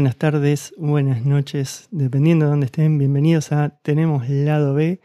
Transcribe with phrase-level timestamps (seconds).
[0.00, 2.96] buenas tardes, buenas noches, dependiendo de dónde estén.
[2.96, 4.98] Bienvenidos a Tenemos Lado B,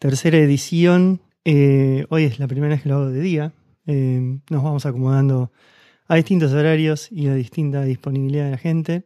[0.00, 1.20] tercera edición.
[1.44, 3.52] Eh, hoy es la primera vez que lo hago de día.
[3.86, 5.52] Eh, nos vamos acomodando
[6.08, 9.04] a distintos horarios y a distinta disponibilidad de la gente.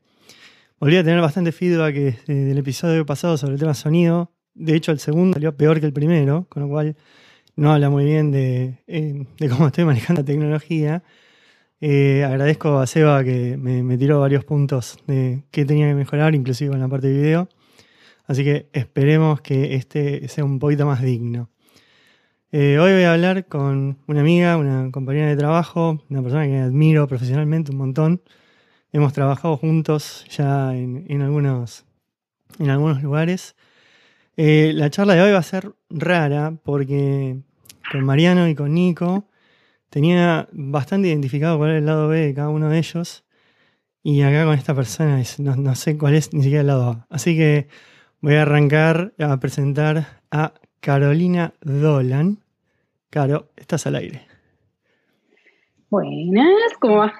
[0.78, 4.32] Volví a tener bastante feedback eh, del episodio pasado sobre el tema sonido.
[4.54, 6.96] De hecho, el segundo salió peor que el primero, con lo cual
[7.56, 11.02] no habla muy bien de, de cómo estoy manejando la tecnología.
[11.82, 16.74] Eh, agradezco a Seba que me, tiró varios puntos de qué tenía que mejorar, inclusive
[16.74, 17.48] en la parte de video.
[18.26, 21.48] Así que esperemos que este sea un poquito más digno.
[22.52, 26.58] Eh, hoy voy a hablar con una amiga, una compañera de trabajo, una persona que
[26.58, 28.22] admiro profesionalmente un montón.
[28.92, 31.86] Hemos trabajado juntos ya en, algunos,
[32.58, 33.56] en algunos lugares.
[34.36, 37.40] Eh, la charla de hoy va a ser rara porque
[37.90, 39.29] con Mariano y con Nico
[39.90, 43.24] tenía bastante identificado cuál era el lado B de cada uno de ellos.
[44.02, 47.06] Y acá con esta persona no, sé cuál es ni siquiera el lado A.
[47.10, 47.68] Así que
[48.20, 52.38] voy a arrancar a presentar a Carolina Dolan.
[53.10, 54.26] Caro, estás al aire.
[55.90, 57.12] Buenas, ¿cómo va?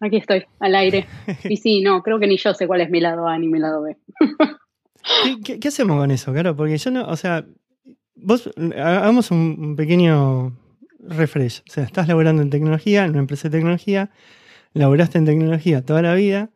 [0.00, 1.06] Aquí estoy, al aire.
[1.48, 3.58] Y sí, no, creo que ni yo sé cuál es mi lado A ni mi
[3.58, 3.96] lado B.
[5.60, 6.54] ¿Qué, hacemos con eso, Caro?
[6.54, 7.46] Porque yo no, o sea,
[8.16, 10.52] vos hagamos un pequeño
[11.08, 11.62] refresh.
[11.68, 14.10] O sea, estás laborando en tecnología, en una empresa de tecnología,
[14.74, 16.50] laboraste en tecnología toda la vida,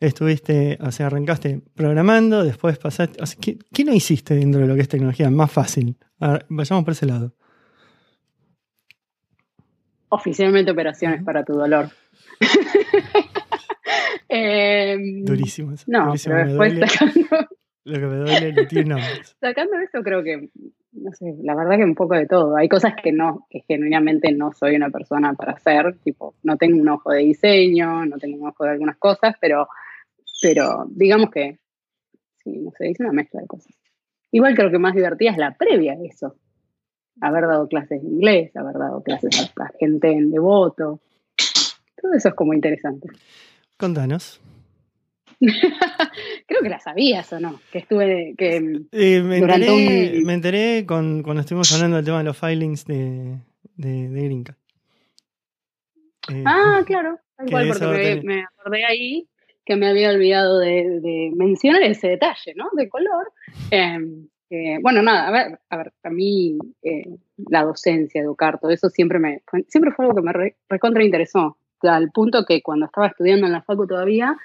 [0.00, 3.18] estuviste, o sea, arrancaste programando, después pasaste.
[3.40, 5.30] ¿qué, no hiciste dentro de lo que es tecnología?
[5.30, 5.96] Más fácil.
[6.48, 7.34] vayamos por ese lado.
[10.08, 11.88] Oficialmente operaciones para tu dolor.
[15.24, 15.84] Durísimo eso.
[15.86, 17.48] No, pero después sacando...
[17.84, 18.94] Lo que me duele no tiene.
[19.40, 20.50] Sacando eso creo que
[20.92, 22.56] no sé, la verdad que un poco de todo.
[22.56, 26.80] Hay cosas que no, que genuinamente no soy una persona para hacer, tipo, no tengo
[26.80, 29.68] un ojo de diseño, no tengo un ojo de algunas cosas, pero,
[30.42, 31.58] pero digamos que,
[32.44, 33.74] sí, no sé, hice una mezcla de cosas.
[34.30, 36.36] Igual creo que más divertida es la previa de eso.
[37.20, 41.00] Haber dado clases de inglés, haber dado clases a gente en devoto.
[42.00, 43.08] Todo eso es como interesante.
[43.76, 44.40] Contanos.
[46.46, 48.56] Creo que la sabías o no, que estuve que
[48.92, 53.38] eh, me, enteré, me enteré con, cuando estuvimos hablando del tema de los filings de,
[53.76, 54.56] de, Grinca.
[56.30, 59.28] Eh, ah, claro, igual porque me, acordé ahí
[59.64, 62.68] que me había olvidado de, mencionar ese detalle, ¿no?
[62.74, 63.32] De color.
[63.70, 64.28] Em,
[64.82, 67.04] bueno, nada, a ver, a ver, a mí eh,
[67.48, 71.56] la docencia, educar, todo eso siempre me siempre fue algo que me re, recontra interesó,
[71.80, 74.36] al punto que cuando estaba estudiando en la facu todavía,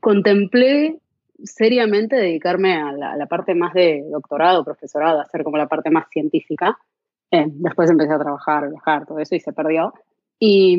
[0.00, 0.98] contemplé
[1.42, 6.78] seriamente dedicarme a la, parte más de doctorado, profesorado, hacer como la parte más científica.
[7.30, 9.92] Eh, después empecé a trabajar, viajar, todo eso y se perdió.
[10.38, 10.74] Y,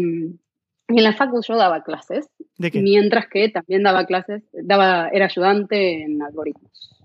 [0.87, 6.21] en la facu yo daba clases, mientras que también daba clases, daba, era ayudante en
[6.21, 7.03] algoritmos,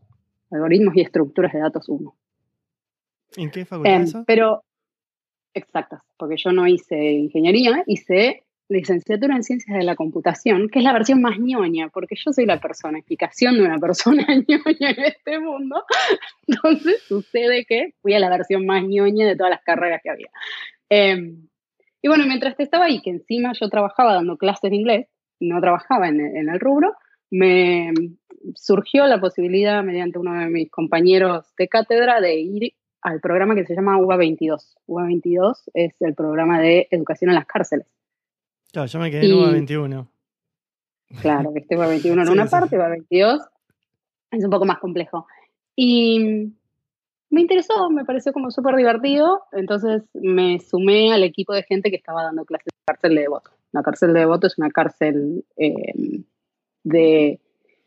[0.50, 2.14] algoritmos y estructuras de datos 1.
[3.36, 4.02] ¿En qué facultad?
[4.02, 4.64] Eh, pero
[5.54, 10.84] exactas, porque yo no hice ingeniería, hice licenciatura en Ciencias de la Computación, que es
[10.84, 15.38] la versión más ñoña, porque yo soy la personificación de una persona ñoña en este
[15.38, 15.84] mundo.
[16.46, 20.30] Entonces sucede que fui a la versión más ñoña de todas las carreras que había.
[20.88, 21.48] Em,
[22.02, 25.06] y bueno, mientras estaba ahí, que encima yo trabajaba dando clases de inglés,
[25.40, 26.94] no trabajaba en, en el rubro,
[27.30, 27.92] me
[28.54, 33.64] surgió la posibilidad, mediante uno de mis compañeros de cátedra, de ir al programa que
[33.64, 34.76] se llama UBA 22.
[34.86, 37.86] UBA 22 es el programa de educación en las cárceles.
[38.72, 40.10] Claro, yo me quedé en UBA 21.
[41.20, 43.40] Claro, que este UBA 21 en una parte, UBA 22
[44.30, 45.26] es un poco más complejo.
[45.74, 46.52] Y
[47.30, 51.96] me interesó, me pareció como súper divertido, entonces me sumé al equipo de gente que
[51.96, 53.50] estaba dando clases en la cárcel de devoto.
[53.72, 56.22] La cárcel de devoto es una cárcel eh,
[56.82, 57.40] de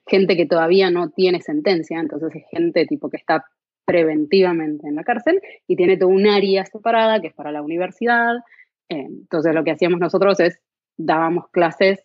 [0.07, 3.45] gente que todavía no tiene sentencia, entonces es gente tipo que está
[3.85, 8.37] preventivamente en la cárcel y tiene todo un área separada que es para la universidad.
[8.89, 10.59] Eh, entonces lo que hacíamos nosotros es
[10.97, 11.99] dábamos clases,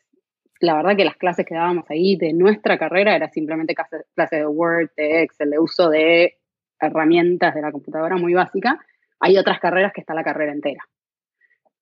[0.60, 4.46] la verdad que las clases que dábamos ahí de nuestra carrera era simplemente clases de
[4.46, 6.38] Word, de Excel, de uso de
[6.80, 8.78] herramientas de la computadora muy básica.
[9.20, 10.82] Hay otras carreras que está la carrera entera.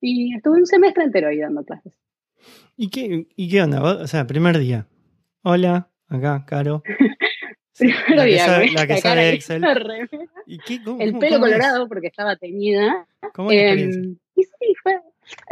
[0.00, 1.94] Y estuve un semestre entero ahí dando clases.
[2.76, 3.82] ¿Y qué, y qué onda?
[3.82, 4.86] O sea, primer día.
[5.42, 6.82] Hola, acá, Caro.
[7.78, 9.64] primer día, la que sabe Excel.
[10.46, 13.06] ¿Y qué, el pelo colorado porque estaba teñida.
[13.34, 13.90] ¿Cómo eh,
[14.34, 15.00] y sí, fue,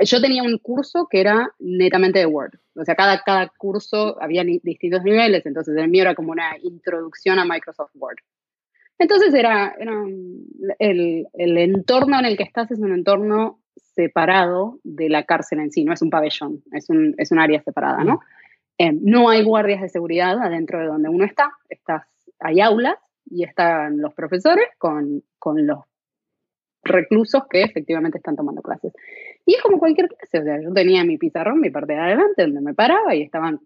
[0.05, 2.55] yo tenía un curso que era netamente de Word.
[2.77, 7.39] O sea, cada, cada curso había distintos niveles, entonces el mío era como una introducción
[7.39, 8.19] a Microsoft Word.
[8.99, 9.75] Entonces era,
[10.79, 15.73] el, el, entorno en el que estás es un entorno separado de la cárcel en
[15.73, 18.21] sí, no es un pabellón, es un, es un área separada, ¿no?
[18.79, 22.07] Em, no hay guardias de seguridad adentro de donde uno está, estás,
[22.41, 25.79] hay aulas y están los profesores con, con los
[26.85, 28.93] reclusos que efectivamente están tomando clases.
[29.47, 32.43] Y es como cualquier clase, o sea, yo tenía mi pizarrón, mi parte de adelante,
[32.43, 33.61] donde me paraba y estaban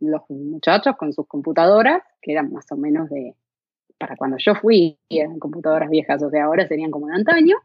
[0.00, 3.34] los muchachos con sus computadoras, que eran más o menos de,
[3.98, 7.56] para cuando yo fui, eran computadoras viejas, o sea, ahora serían como de antaño,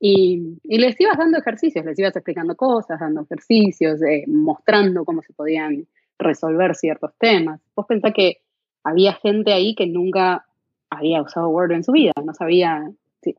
[0.00, 5.22] y, y les ibas dando ejercicios, les ibas explicando cosas, dando ejercicios, eh, mostrando cómo
[5.22, 5.86] se podían
[6.18, 7.60] resolver ciertos temas.
[7.74, 8.38] Vos pensás que
[8.82, 10.46] había gente ahí que nunca
[10.90, 12.90] había usado Word en su vida, no sabía,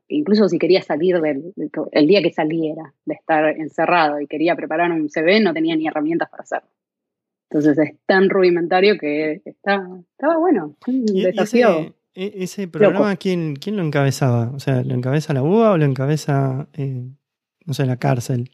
[0.08, 1.52] incluso si quería salir del,
[1.92, 5.86] el día que saliera de estar encerrado y quería preparar un CV, no tenía ni
[5.86, 6.68] herramientas para hacerlo.
[7.50, 11.94] Entonces es tan rudimentario que está, estaba bueno, un desafío.
[12.14, 14.50] E, ese, programa, ¿quién, ¿quién, lo encabezaba?
[14.54, 17.04] O sea, ¿lo encabeza la UBA o lo encabeza, eh,
[17.66, 18.50] no sé, la cárcel?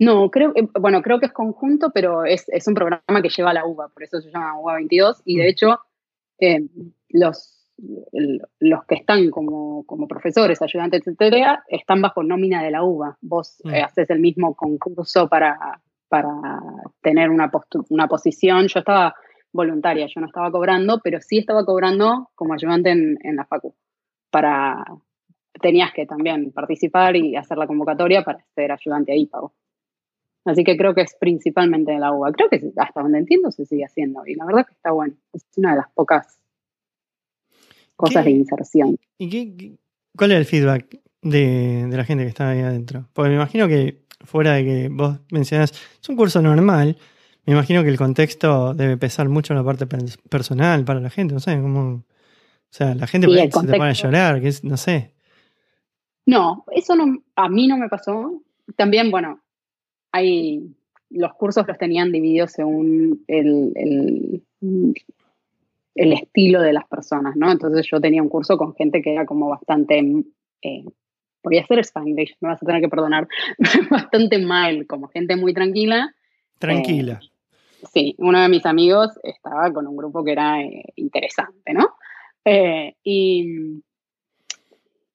[0.00, 3.88] No, creo, bueno, creo que es conjunto, pero es, un programa que lleva la UBA,
[3.88, 5.46] por eso se llama UBA 22, y de mm.
[5.46, 5.80] hecho
[6.38, 6.66] eh,
[7.08, 7.57] los,
[8.58, 13.18] los que están como, como, profesores, ayudantes, etcétera, están bajo nómina de la UBA.
[13.20, 13.74] Vos mm.
[13.74, 16.32] eh, haces el mismo concurso para, para
[17.00, 17.50] tener una,
[17.90, 18.66] una posición.
[18.66, 19.14] Yo estaba
[19.52, 23.74] voluntaria, yo no estaba cobrando, pero sí estaba cobrando como ayudante en, en la FACU.
[24.30, 24.84] Para,
[25.60, 29.54] tenías que también participar y hacer la convocatoria para ser ayudante ahí, pago.
[30.44, 32.32] Así que creo que es principalmente de la UBA.
[32.32, 35.14] Creo que hasta donde entiendo se sigue haciendo y la verdad que está bueno.
[35.32, 36.38] Es una de las pocas
[37.98, 38.96] cosas de inserción.
[39.18, 39.76] ¿Y qué,
[40.16, 43.08] cuál es el feedback de, la gente que está ahí adentro?
[43.12, 46.96] Porque me imagino que fuera de que vos mencionas, es un curso normal,
[47.44, 49.86] me imagino que el contexto debe pesar mucho en la parte
[50.28, 52.04] personal para la gente, no sé, como...
[52.70, 55.14] O sea, la gente se te pone a llorar, que es, no sé.
[56.26, 58.42] No, eso no, a mí no me pasó.
[58.76, 59.40] También, bueno,
[60.12, 60.76] hay,
[61.08, 64.42] los cursos los tenían divididos según el, el,
[65.98, 67.50] el, estilo de las personas, ¿no?
[67.50, 69.98] Entonces yo tenía un curso con gente que era como bastante,
[70.62, 70.84] eh,
[71.42, 73.28] voy a hacer Spanglish, me vas a tener que perdonar,
[73.90, 76.14] bastante mal, como gente muy tranquila.
[76.58, 77.20] Tranquila.
[77.22, 81.94] Eh, sí, uno de mis amigos estaba con un grupo que era eh, interesante, ¿no?
[82.44, 83.82] Eh, y,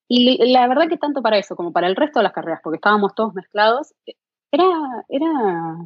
[0.07, 2.77] y la verdad que tanto para eso como para el resto de las carreras, porque
[2.77, 3.93] estábamos todos mezclados,
[4.51, 4.65] era,
[5.09, 5.77] era,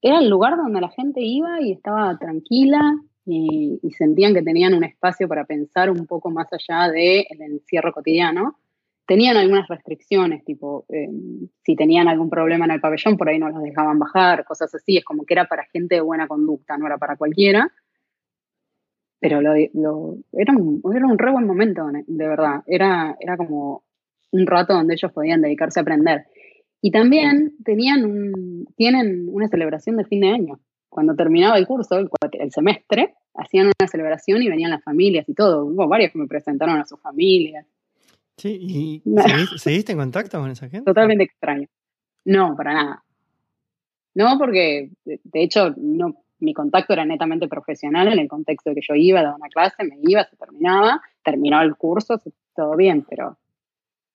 [0.00, 2.94] era el lugar donde la gente iba y estaba tranquila
[3.32, 8.58] y, sentían que tenían un espacio para pensar un poco más allá del encierro cotidiano.
[9.06, 13.48] Tenían algunas restricciones, tipo, em, si tenían algún problema en el pabellón, por ahí no
[13.48, 14.96] los dejaban bajar, cosas así.
[14.96, 17.72] Es como que era para gente de buena conducta, no era para cualquiera.
[19.18, 22.62] Pero lo, era, un, era un re buen momento, de verdad.
[22.66, 23.82] Era, era como
[24.30, 26.26] un rato donde ellos podían dedicarse a aprender.
[26.80, 30.60] Y también tenían tienen una celebración de fin de año.
[30.90, 35.64] Cuando terminaba el curso, el, semestre, hacían una celebración y venían las familias y todo.
[35.64, 37.64] Hubo varios que me presentaron a sus familias.
[38.36, 39.02] Sí, ¿y
[39.58, 40.84] seguiste en contacto con esa gente?
[40.84, 41.68] Totalmente extraño.
[42.24, 43.04] No, para nada.
[44.14, 48.86] No, porque de hecho no, mi contacto era netamente profesional en el contexto de que
[48.86, 52.20] yo iba, daba una clase, me iba, se terminaba, terminó el curso,
[52.54, 53.38] todo bien, pero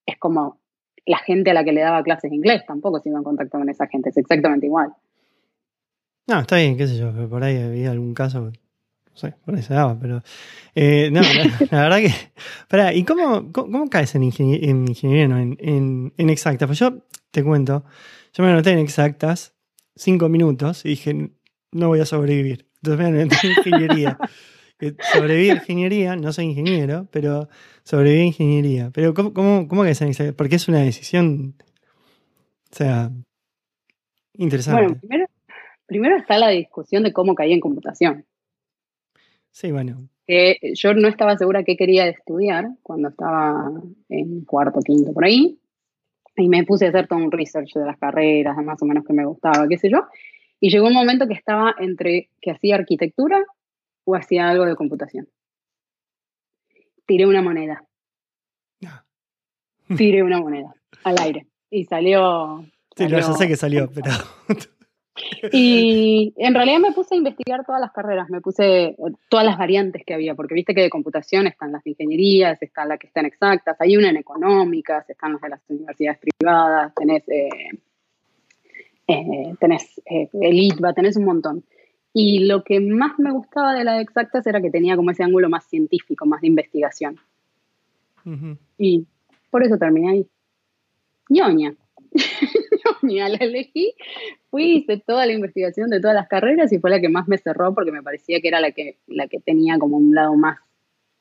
[0.05, 0.60] es como
[1.05, 3.58] la gente a la que le daba clases de inglés tampoco se iba en contacto
[3.58, 4.94] con esa gente, es exactamente igual.
[6.27, 8.51] No, está bien, qué sé yo, por ahí había algún caso, no
[9.13, 10.24] sé, por ahí se daba, pero...
[10.74, 12.13] Eh, no, la, verdad que...
[12.67, 16.67] Pará, ¿y cómo, cómo, caes en, ingeniería, no, en, en, exactas?
[16.67, 17.86] Pues yo te cuento,
[18.34, 19.53] yo me anoté en exactas
[19.96, 21.32] cinco minutos y dije,
[21.72, 22.67] no voy a sobrevivir.
[22.77, 24.17] Entonces me anoté en ingeniería.
[25.13, 27.50] sobreviví a ingeniería, no soy ingeniero, pero
[27.84, 28.91] sobreviví a ingeniería.
[28.94, 31.55] Pero ¿cómo, cómo, cómo que se Porque es una decisión,
[32.72, 33.12] o sea,
[34.34, 34.82] interesante.
[34.82, 35.25] Bueno, primero,
[35.86, 38.25] primero está la discusión de cómo caí en computación.
[39.51, 40.10] Sí, bueno.
[40.27, 43.72] yo no estaba segura qué quería estudiar cuando estaba
[44.10, 45.60] en cuarto, quinto, por ahí.
[46.36, 49.13] Y me puse a hacer todo un research de las carreras, más o menos que
[49.13, 50.06] me gustaba, qué sé yo.
[50.60, 53.46] Y llegó un momento que estaba entre que hacía arquitectura
[54.04, 55.30] o hacía algo de computación.
[57.06, 57.86] Tiré una moneda.
[58.86, 59.06] Ah.
[59.96, 62.65] Tiré una moneda al aire y salió.
[62.96, 64.12] Sí, yo sé que salió, pero.
[65.51, 68.98] Y en realidad me puse a investigar todas las carreras, me puse eh,
[69.29, 73.00] todas las variantes que había, porque viste que de computación están las ingenierías, están las
[73.00, 77.69] que están exactas, hay una en económicas, están las de las universidades privadas, tenés, eh,
[79.07, 81.63] eh, tenés el ITBA, tenés un montón.
[82.13, 85.24] Y lo que más me gustaba de la de exactas era que tenía como ese
[85.24, 87.19] ángulo más científico, más de investigación.
[88.77, 89.05] Y
[89.50, 90.27] por eso terminé ahí.
[91.29, 91.75] ñoña.
[93.05, 93.93] Ñoña la elegí
[94.50, 97.38] fui, hice toda la investigación de todas las carreras y fue la que más me
[97.38, 100.57] cerró porque me parecía que era la que, la que tenía como un lado más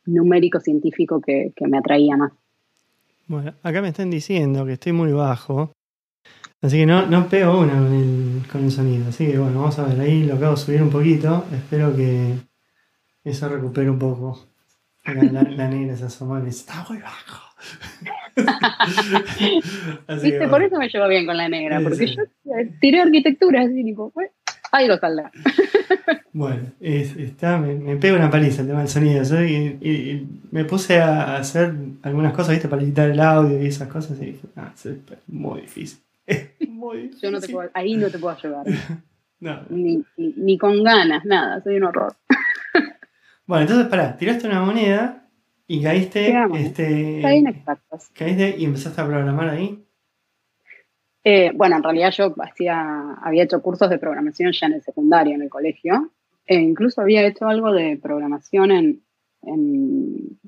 [0.06, 2.32] numérico científico que, me atraía más.
[3.26, 5.72] Bueno, acá me están diciendo que estoy muy bajo.
[6.60, 9.08] Así que no, no pego una con el, con el sonido.
[9.08, 10.00] Así que bueno, vamos a ver.
[10.00, 11.44] Ahí lo acabo de subir un poquito.
[11.52, 12.34] Espero que
[13.24, 14.46] eso recupere un poco.
[15.04, 17.43] La, la, negra se asomó y está muy bajo.
[20.22, 20.48] ¿Viste?
[20.48, 22.22] Por eso me llevo bien con la negra, porque yo
[22.80, 24.12] tiré arquitectura así, tipo,
[24.72, 25.30] algo saldrá.
[26.32, 29.22] bueno, está, me, pego una paliza el tema del sonido.
[29.44, 32.68] y, me puse a hacer algunas cosas, ¿viste?
[32.68, 34.88] Para editar el audio y esas cosas, y dije, ah, es
[35.28, 36.00] muy difícil.
[36.68, 37.20] muy difícil.
[37.22, 38.66] Yo no te puedo, ahí no te puedo ayudar.
[39.68, 42.14] Ni, ni, con ganas, nada, soy un horror.
[43.46, 45.23] bueno, entonces, pará, tiraste una moneda
[45.66, 47.22] y caíste, este,
[48.14, 49.84] caíste y empezaste a programar ahí.
[51.24, 55.34] Eh, bueno, en realidad yo hacía, había hecho cursos de programación ya en el secundario,
[55.34, 56.10] en el colegio.
[56.46, 59.02] E incluso había hecho algo de programación en,
[59.42, 60.38] en,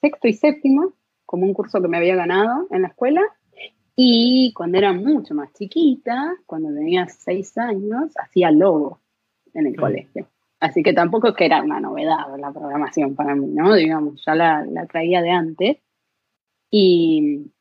[0.00, 3.22] sexto y séptimo, como un curso que me había ganado en la escuela.
[3.94, 9.00] Y cuando era mucho más chiquita, cuando tenía seis años, hacía logo
[9.54, 10.26] en el colegio.
[10.60, 13.74] Así que tampoco es que era una novedad la programación para mí, ¿no?
[13.74, 15.76] Digamos, ya la, traía de antes.
[16.70, 17.52] Y,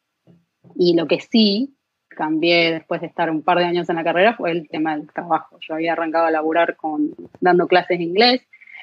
[0.76, 1.78] y, lo que sí
[2.10, 5.08] cambié después de estar un par de años en la carrera fue el tema del
[5.12, 5.58] trabajo.
[5.62, 8.42] Yo había arrancado a laburar con, dando clases de inglés,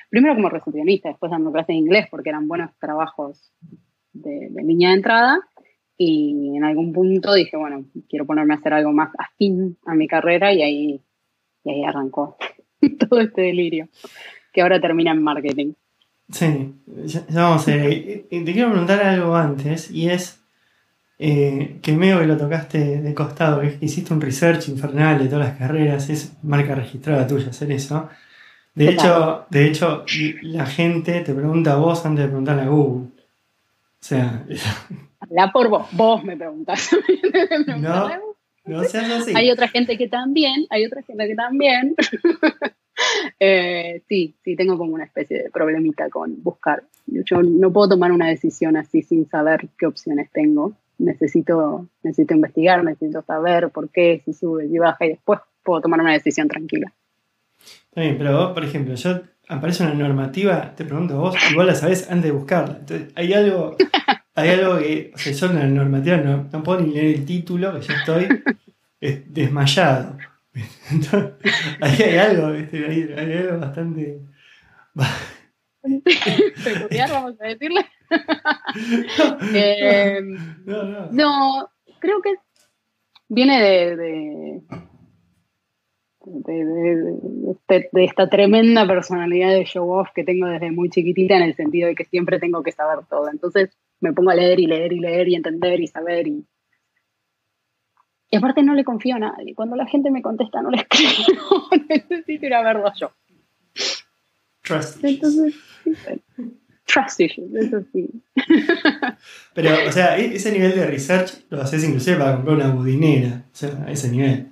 [0.09, 3.52] primero como recepcionista, después dando clases de inglés porque eran buenos trabajos
[4.12, 5.40] de, de línea de entrada.
[5.97, 10.09] Y en algún punto dije, bueno, quiero ponerme a hacer algo más afín a mi
[10.09, 11.04] carrera y ahí,
[11.64, 12.37] y ahí arrancó.
[13.08, 13.88] todo este delirio,
[14.52, 15.72] que ahora termina en marketing.
[16.30, 16.74] Sí,
[17.04, 18.24] ya, vamos ver.
[18.30, 20.44] Te quiero preguntar algo antes, y es
[21.18, 25.48] eh, que medio que lo tocaste de costado, que hiciste un research infernal de todas
[25.48, 28.08] las carreras, es marca registrada tuya hacer eso.
[28.74, 30.04] De hecho, de hecho,
[30.42, 33.08] la gente te pregunta a vos antes de preguntarle a Google.
[33.08, 34.44] O sea.
[35.30, 36.90] La por vos, vos me preguntas.
[37.78, 38.10] no,
[38.66, 39.32] no seas así.
[39.34, 41.94] Hay otra gente que también, hay otra gente que también.
[43.38, 46.85] Eh, sí, sí, tengo como una especie de problemita con buscar.
[47.06, 50.73] Yo no puedo tomar una decisión así sin saber qué opciones tengo.
[50.99, 56.00] Necesito, necesito investigar, necesito saber por qué, si sube, y baja, y después puedo tomar
[56.00, 56.92] una decisión tranquila.
[57.94, 62.11] Bien, pero vos, por ejemplo, yo aparece una normativa, te pregunto vos, igual la sabés
[62.11, 62.78] antes de buscarla.
[62.80, 63.76] Entonces, hay algo
[64.35, 67.25] hay algo que, o sea, yo en la normativa no, no puedo ni leer el
[67.25, 68.28] título, que yo estoy
[69.28, 70.16] desmayado.
[71.80, 72.84] Ahí hay algo, ¿viste?
[72.87, 74.20] Hay, hay algo bastante...
[76.64, 77.84] peculiar, vamos a decirle.
[79.54, 80.20] eh,
[80.64, 81.11] no, no.
[81.11, 82.34] no, creo que
[83.28, 84.62] viene de, de,
[86.25, 91.54] de, de, esta tremenda personalidad de show off que tengo desde muy chiquitita en el
[91.54, 93.28] sentido de que siempre tengo que saber todo.
[93.28, 93.70] Entonces,
[94.00, 96.46] me pongo a leer y leer y leer y entender y saber y...
[98.34, 99.54] Y aparte no le confío a nadie.
[99.54, 101.68] Cuando la gente me contesta no les creo.
[101.88, 103.12] Necesito ir a verlo yo.
[104.60, 105.54] Trust Entonces,
[106.84, 108.10] trust issues, eso sí.
[109.54, 113.44] Pero, o sea, e-, ese nivel de research lo haces inclusive para comprar una budinera.
[113.52, 114.48] O sea, a ese nivel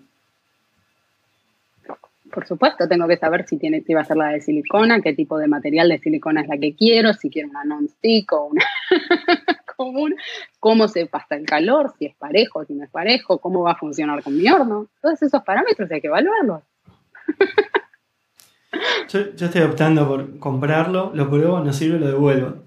[2.33, 5.13] por supuesto, tengo que saber si, tiene, si va a ser la de silicona, qué
[5.13, 8.65] tipo de material de silicona es la que quiero, si quiero una non-stick o una
[9.77, 10.17] común,
[10.59, 13.77] cómo se pasa el calor, si es parejo, si no es parejo, cómo va a
[13.77, 14.89] funcionar con mi horno.
[15.01, 16.63] Todos esos parámetros hay que evaluarlos.
[19.09, 22.65] yo, estoy optando por comprarlo, lo pruebo, no sirve, lo devuelvo.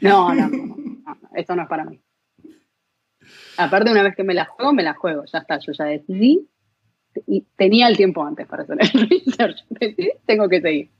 [0.00, 0.76] No, no, no, no,
[1.34, 2.00] esto no es para mí.
[3.58, 6.48] Aparte, una vez que me la juego, me la juego, ya está, yo ya decidí
[7.26, 9.64] y tenía el tiempo antes para hacer el research.
[10.26, 10.90] Tengo que seguir.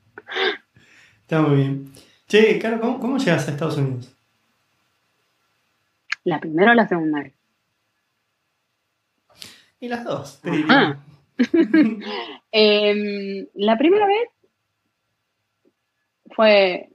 [1.22, 1.92] Está muy bien.
[2.26, 4.12] Che, Caro, ¿cómo, ¿cómo, llegas a Estados Unidos?
[6.24, 7.34] ¿La primera o la segunda vez?
[9.78, 10.40] Y las dos,
[12.50, 14.28] em, la primera vez
[16.34, 16.88] fue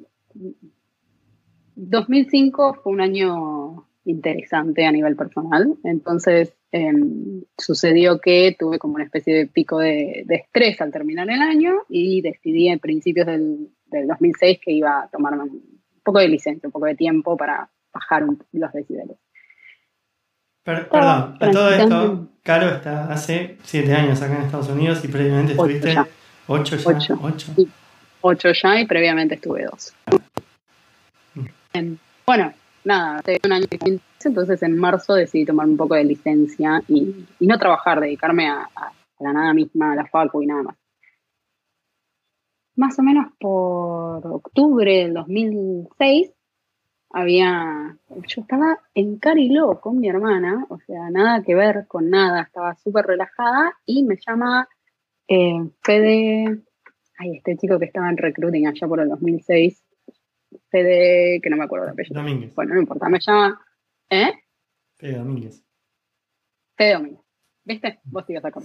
[1.76, 5.78] 2005 fue un año interesante a nivel personal.
[5.84, 11.42] Entonces em, sucedió que tuve como una especie de pico de, estrés al terminar el
[11.42, 16.68] año y decidí en principios del, 2006 que iba a tomarme un poco de licencia,
[16.68, 18.24] un poco de tiempo para bajar
[18.54, 19.18] los decibeles.
[20.64, 25.52] perdón, a todo esto, Caro está hace siete años acá en Estados Unidos y previamente
[25.52, 25.96] estuviste
[26.48, 26.88] ocho ya.
[27.22, 27.56] Ocho,
[28.22, 28.52] ocho.
[28.54, 29.94] ya y previamente estuve dos.
[31.36, 31.46] Mm.
[31.74, 32.54] Em, bueno,
[32.86, 33.66] nada, un año
[34.26, 38.68] entonces en marzo decidí tomar un poco de licencia y, no trabajar, dedicarme a,
[39.20, 40.78] la nada misma, la facu y nada más.
[42.76, 46.32] Más o menos por octubre del 2006
[47.12, 52.44] había, yo estaba en Cariló con mi hermana, o sea, nada que ver con nada,
[52.44, 54.68] estaba súper relajada y me llama
[55.28, 56.62] eh, Fede,
[57.18, 59.84] ay, este chico que estaba en recruiting allá por el 2006,
[60.70, 62.22] Fede, que no me acuerdo de apellido.
[62.22, 62.56] Domínguez.
[62.56, 63.62] Bueno, no importa, me llama,
[64.12, 64.34] ¿eh?
[64.98, 65.64] Fede Domínguez.
[66.78, 67.22] Fede Domínguez,
[67.64, 68.00] ¿viste?
[68.04, 68.62] Vos sigues acá.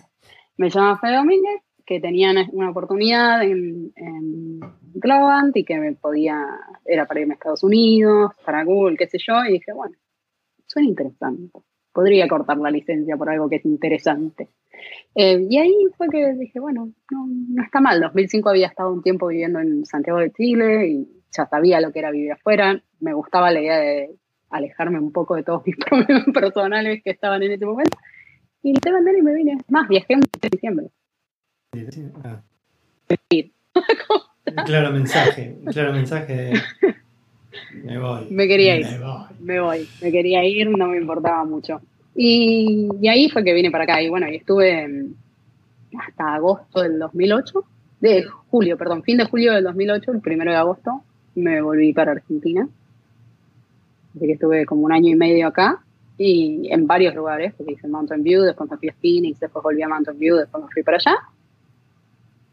[0.58, 4.58] Me llama Fede Domínguez que tenían una oportunidad en, en
[4.94, 6.44] Globant y que me podía,
[6.84, 9.96] era para irme a Estados Unidos, para Google, qué sé yo, y dije, bueno,
[10.66, 11.60] suena interesante.
[11.92, 14.48] Podría cortar la licencia por algo que es interesante.
[15.14, 18.00] Eh, y ahí fue que dije, bueno, no, no está mal.
[18.00, 22.00] 2005 había estado un tiempo viviendo en Santiago de Chile y ya sabía lo que
[22.00, 22.82] era vivir afuera.
[23.00, 24.16] Me gustaba la idea de
[24.50, 27.96] alejarme un poco de todos mis problemas personales que estaban en ese momento.
[28.62, 29.58] Y te mandé y me vine.
[29.68, 30.86] Más, viajé en diciembre.
[32.24, 32.42] Ah.
[34.64, 36.52] claro mensaje, claro mensaje de
[37.84, 38.26] me voy.
[38.30, 38.86] Me quería ir.
[39.40, 39.86] Me voy.
[40.02, 41.80] Me quería ir, no me importaba mucho.
[42.14, 44.02] Y, y, ahí fue que vine para acá.
[44.02, 45.06] Y bueno, y estuve
[45.98, 47.64] hasta agosto del 2008,
[48.00, 51.02] de julio, perdón, fin de julio del 2008, el primero de agosto,
[51.34, 52.68] me volví para Argentina.
[54.16, 55.84] Así que estuve como un año y medio acá
[56.18, 59.82] y en varios lugares, porque hice Mountain View, después me fui a Phoenix, después volví
[59.82, 61.16] a Mountain View, después me fui para allá.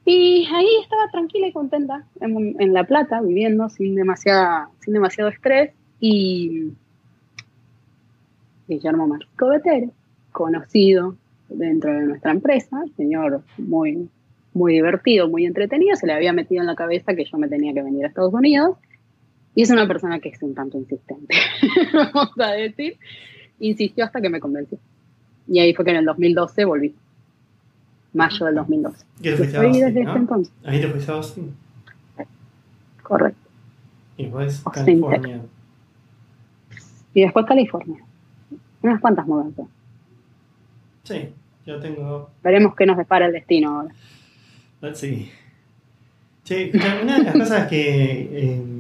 [0.06, 5.72] Y ahí estaba tranquila y contenta en, La Plata, viviendo sin, demasiada, sin demasiado estrés.
[6.02, 6.74] Y
[8.68, 9.92] Guillermo Marco Betero,
[10.34, 11.16] conocido
[11.48, 14.10] dentro de nuestra empresa, señor muy,
[14.54, 17.74] muy divertido, muy entretenido, se le había metido en la cabeza que yo me tenía
[17.74, 18.78] que venir a Estados Unidos.
[19.56, 21.36] Y es una persona que es un tanto insistente,
[21.94, 22.98] vamos a decir.
[23.60, 24.80] Insistió hasta que me convenció.
[25.48, 26.96] Y ahí fue que en el 2012 volví
[28.14, 29.06] mayo del 2012.
[29.20, 30.16] ¿Y te fuiste a Austin, desde ¿no?
[30.16, 30.54] entonces.
[30.64, 31.56] Ahí te fuiste a Austin.
[33.02, 33.50] Correcto.
[34.18, 35.42] Y después California.
[37.14, 38.04] Y después California.
[38.82, 39.66] Unas cuantas mudanzas.
[41.04, 41.30] Sí,
[41.66, 42.30] yo tengo.
[42.44, 43.94] Veremos qué nos depara el destino ahora.
[44.82, 45.32] Let's see.
[46.44, 48.30] Sí, una de las cosas que.
[48.32, 48.73] Eh,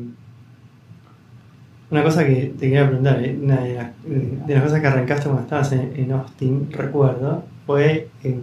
[1.94, 5.26] una cosa que te quería preguntar, eh, una de las, de las, cosas que arrancaste
[5.26, 8.10] cuando estabas en, en Austin, recuerdo, fue.
[8.24, 8.40] Eh,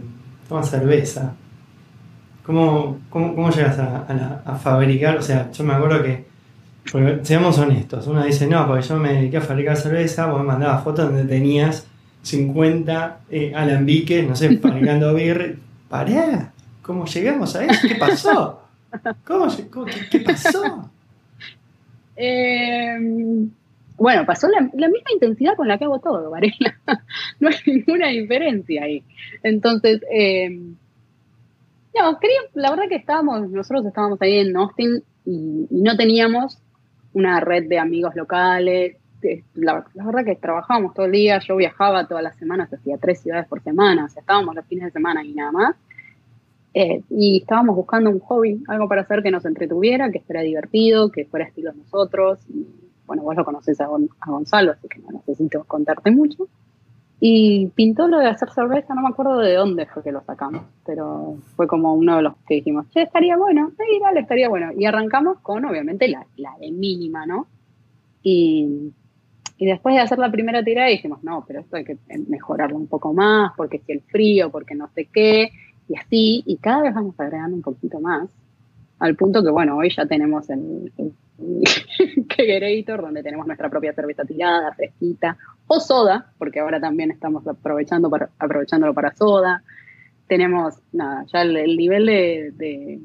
[0.48, 1.32] toma cerveza.
[2.44, 5.18] ¿Cómo, cómo, cómo llegas a, a, fabricar?
[5.18, 6.26] O sea, yo me acuerdo que,
[7.22, 10.84] seamos honestos, uno dice, no, porque yo me dediqué a fabricar cerveza, vos me mandabas
[10.84, 11.88] fotos donde tenías
[12.22, 15.54] 50 eh, alambiques, no sé, fabricando birra.
[15.88, 16.52] ¡Pará!
[16.82, 17.88] ¿Cómo llegamos a eso?
[17.88, 18.62] ¿Qué pasó?
[19.24, 19.48] ¿Cómo,
[20.10, 20.88] qué, pasó?
[22.16, 22.96] Eh,
[24.00, 26.74] bueno, pasó la, misma intensidad con la que hago todo, Varela.
[27.40, 29.04] no hay ninguna diferencia ahí.
[29.42, 30.48] Entonces, eh,
[31.94, 32.18] no,
[32.54, 36.58] la verdad que estábamos, nosotros estábamos ahí en Austin y, no teníamos
[37.12, 38.96] una red de amigos locales.
[39.52, 43.46] La, verdad que trabajábamos todo el día, yo viajaba todas las semanas, hacía tres ciudades
[43.48, 45.76] por semana, o sea, estábamos los fines de semana y nada más.
[46.72, 51.10] Eh, y estábamos buscando un hobby, algo para hacer que nos entretuviera, que fuera divertido,
[51.10, 52.38] que fuera estilo nosotros.
[52.48, 52.66] Y,
[53.06, 53.88] bueno, vos lo conoces a,
[54.26, 56.46] Gonzalo, así que no necesito contarte mucho.
[57.18, 60.62] Y pintó lo de hacer cerveza, no me acuerdo de dónde fue que lo sacamos,
[60.86, 64.72] pero fue como uno de los que dijimos, che, estaría bueno, sí, dale, estaría bueno.
[64.78, 67.46] Y arrancamos con, obviamente, la, la de mínima, ¿no?
[68.22, 68.92] Y,
[69.58, 72.86] y después de hacer la primera tirada dijimos, no, pero esto hay que mejorarlo un
[72.86, 75.50] poco más, porque si el frío, porque no sé qué,
[75.90, 78.30] y así, y cada vez vamos agregando un poquito más,
[79.00, 81.12] al punto que, bueno, hoy ya tenemos el, el
[82.28, 88.08] Kegerator, donde tenemos nuestra propia cerveza tirada, fresquita, o soda, porque ahora también estamos aprovechando
[88.08, 89.64] para, aprovechándolo para soda.
[90.28, 93.00] Tenemos, nada, ya el, nivel de,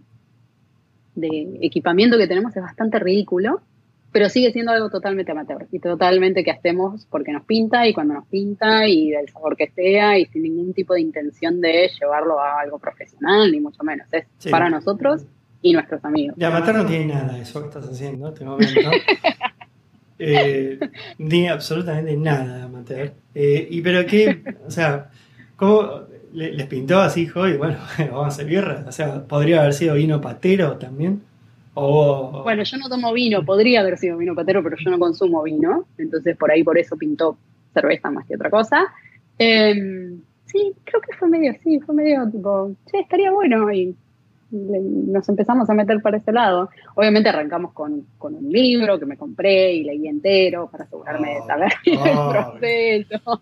[1.16, 3.62] de, equipamiento que tenemos es bastante ridículo,
[4.16, 8.14] pero sigue siendo algo totalmente amateur y totalmente que hacemos porque nos pinta y cuando
[8.14, 12.40] nos pinta y del sabor que sea y sin ningún tipo de intención de llevarlo
[12.40, 14.08] a algo profesional, ni mucho menos.
[14.14, 15.26] Es para nosotros
[15.62, 16.38] y nuestros amigos.
[16.40, 18.90] Ya, matar no tiene nada eso que estás haciendo en este momento.
[20.20, 20.80] eh,
[21.18, 23.14] ni absolutamente nada de amateur.
[23.34, 25.10] Eh, y pero qué, o sea,
[25.58, 27.46] ¿cómo les pintó así, hijo?
[27.50, 28.86] Y bueno, vamos a hacer guerra.
[28.88, 31.22] O sea, podría haber sido vino patero también.
[31.76, 32.42] O...
[32.44, 35.86] Bueno, yo no tomo vino, podría haber sido vino patero, pero yo no consumo vino.
[35.98, 37.38] Entonces, por ahí, por eso pintó
[37.74, 38.88] cerveza más que otra cosa.
[39.38, 43.72] Em, sí, creo que fue medio así, fue medio tipo, che, estaría bueno.
[43.72, 43.94] Y
[44.52, 46.70] nos empezamos a meter para ese lado.
[46.96, 51.74] Obviamente arrancamos con, un libro que me compré y leí entero para asegurarme de saber
[51.86, 53.42] el proceso.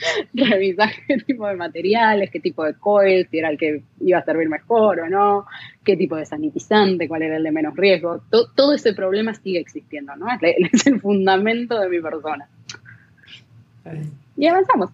[0.34, 4.24] revisar qué tipo de materiales, qué tipo de coil, si era el que iba a
[4.24, 5.46] servir mejor o no,
[5.84, 8.22] qué tipo de sanitizante, cuál era el de menos riesgo.
[8.30, 10.26] todo ese problema sigue existiendo, ¿no?
[10.40, 12.48] Es, el fundamento de mi persona.
[14.36, 14.90] Y avanzamos.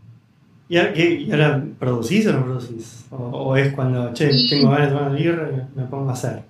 [0.68, 3.06] ¿Y, ahora producís o no producís?
[3.10, 6.42] ¿O, es cuando, che, tengo ganas de tomar birra y me pongo a hacer?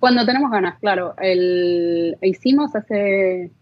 [0.00, 1.14] Cuando tenemos ganas, claro.
[1.18, 3.52] El, hicimos hace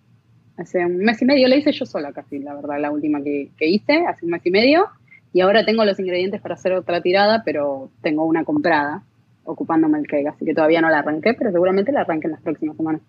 [0.60, 3.50] hace un mes y medio, la hice yo sola casi, la verdad, la última que,
[3.60, 4.86] hice, hace un mes y medio,
[5.32, 9.02] y ahora tengo los ingredientes para hacer otra tirada, pero tengo una comprada
[9.44, 12.42] ocupándome el cake, así que todavía no la arranqué, pero seguramente la arranque en las
[12.42, 13.00] próximas semanas.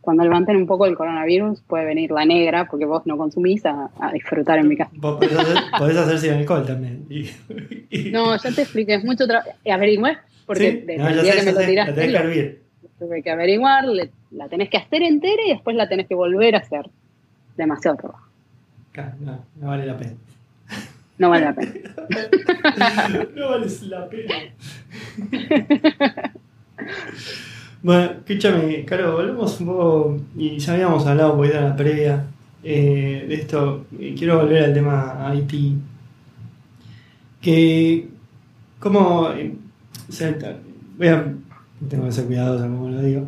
[0.00, 3.90] Cuando levanten un poco el coronavirus, puede venir la negra, porque vos no consumís, a,
[4.12, 4.90] disfrutar en mi casa.
[4.96, 7.06] Vos podés hacer, podés hacer sin alcohol también.
[8.10, 9.50] No, ya te expliqué, es mucho trabajo.
[9.64, 12.61] Averigüé, porque desde el día que me lo tiraste
[13.02, 13.84] tuve que averiguar,
[14.30, 16.88] la tenés que hacer entera y después la tenés que volver a hacer.
[17.56, 18.28] Demasiado trabajo.
[19.20, 20.14] No, no vale la pena.
[21.18, 21.72] No vale la pena.
[23.34, 24.34] no vale la pena.
[27.82, 32.24] bueno, escúchame, Caro, volvemos un poco, y ya habíamos hablado un poquito en la previa
[32.62, 33.86] eh, de esto.
[34.16, 35.76] Quiero volver al tema IT.
[37.40, 38.08] Que,
[38.78, 39.54] como, eh,
[40.08, 40.36] o sea,
[40.96, 41.34] voy a
[41.88, 43.26] tengo que ser cuidadoso como lo digo.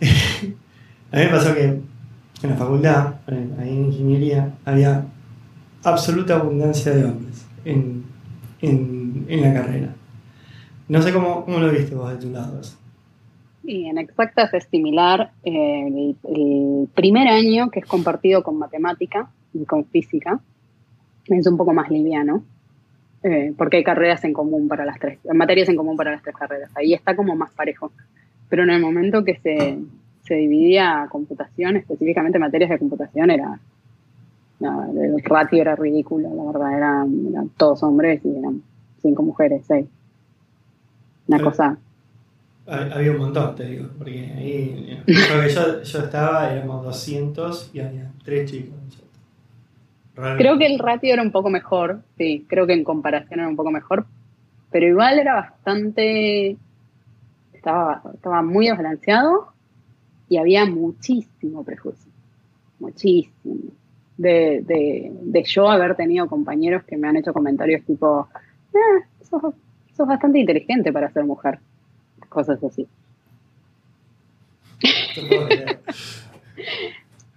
[1.12, 3.14] a mí me pasó que en la facultad,
[3.58, 5.04] ahí en ingeniería, había
[5.84, 8.04] absoluta abundancia de hombres en,
[9.28, 9.94] la carrera.
[10.88, 12.60] No sé cómo, cómo, lo viste vos de tu lado.
[13.62, 15.32] Y en exactas es similar.
[15.44, 16.16] el,
[16.94, 20.40] primer año, que es compartido con matemática y con física,
[21.26, 22.42] es un poco más liviano.
[23.22, 26.34] Eh, porque hay carreras en común para las tres, materias en común para las tres
[26.34, 26.70] carreras.
[26.74, 27.92] Ahí está como más parejo.
[28.48, 29.78] Pero en el momento que se,
[30.22, 33.60] se dividía computación, específicamente materias de computación, era
[34.60, 38.62] el ratio era ridículo, la verdad, eran, todos hombres y eran
[39.00, 39.86] cinco mujeres, seis.
[41.28, 41.78] Una cosa.
[42.66, 48.10] Había un montón, te digo, porque ahí, que yo, yo estaba, éramos 200 y había
[48.24, 48.76] tres chicos.
[50.36, 53.56] Creo que el ratio era un poco mejor, sí, creo que en comparación era un
[53.56, 54.06] poco mejor,
[54.70, 56.56] pero igual era bastante,
[57.52, 59.52] estaba, estaba muy desbalanceado
[60.28, 62.10] y había muchísimo prejuicio,
[62.78, 63.72] muchísimo.
[64.16, 68.28] De, de, de, yo haber tenido compañeros que me han hecho comentarios tipo,
[68.74, 69.54] eh, sos,
[69.96, 71.58] sos bastante inteligente para ser mujer,
[72.28, 72.86] cosas así.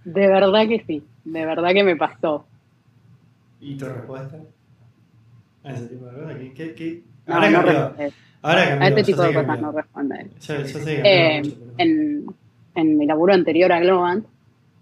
[0.05, 2.45] De verdad que sí, de verdad que me pasó.
[3.63, 4.37] ¿Y tu respuesta?
[5.63, 6.37] A ese tipo de cosas.
[6.53, 8.11] ¿Qué, qué, Ahora no, cambió.
[8.41, 8.85] Ahora cambió.
[8.85, 10.29] A este tipo de cosas no responde.
[10.41, 12.25] Yo, yo sé que eh, en,
[12.75, 14.25] en mi laburo anterior a Globant,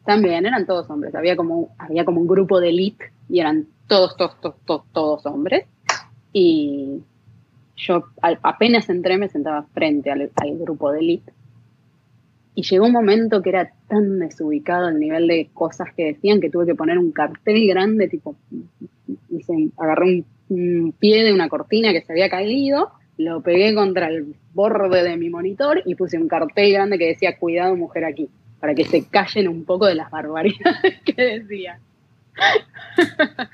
[0.04, 1.14] también eran todos hombres.
[1.14, 5.68] Había como, había como un grupo de elite y eran todos, todos, todos, todos, hombres.
[6.34, 7.02] Y
[7.78, 11.34] yo apenas entré me sentaba frente al, al grupo de elite
[12.54, 16.50] y llegó un momento que era tan desubicado el nivel de cosas que decían que
[16.50, 18.36] tuve que poner un cartel grande, tipo,
[19.46, 24.36] se agarré un, pie de una cortina que se había caído, lo pegué contra el
[24.54, 28.76] borde de mi monitor y puse un cartel grande que decía, cuidado mujer aquí, para
[28.76, 31.80] que se callen un poco de las barbaridades que decía.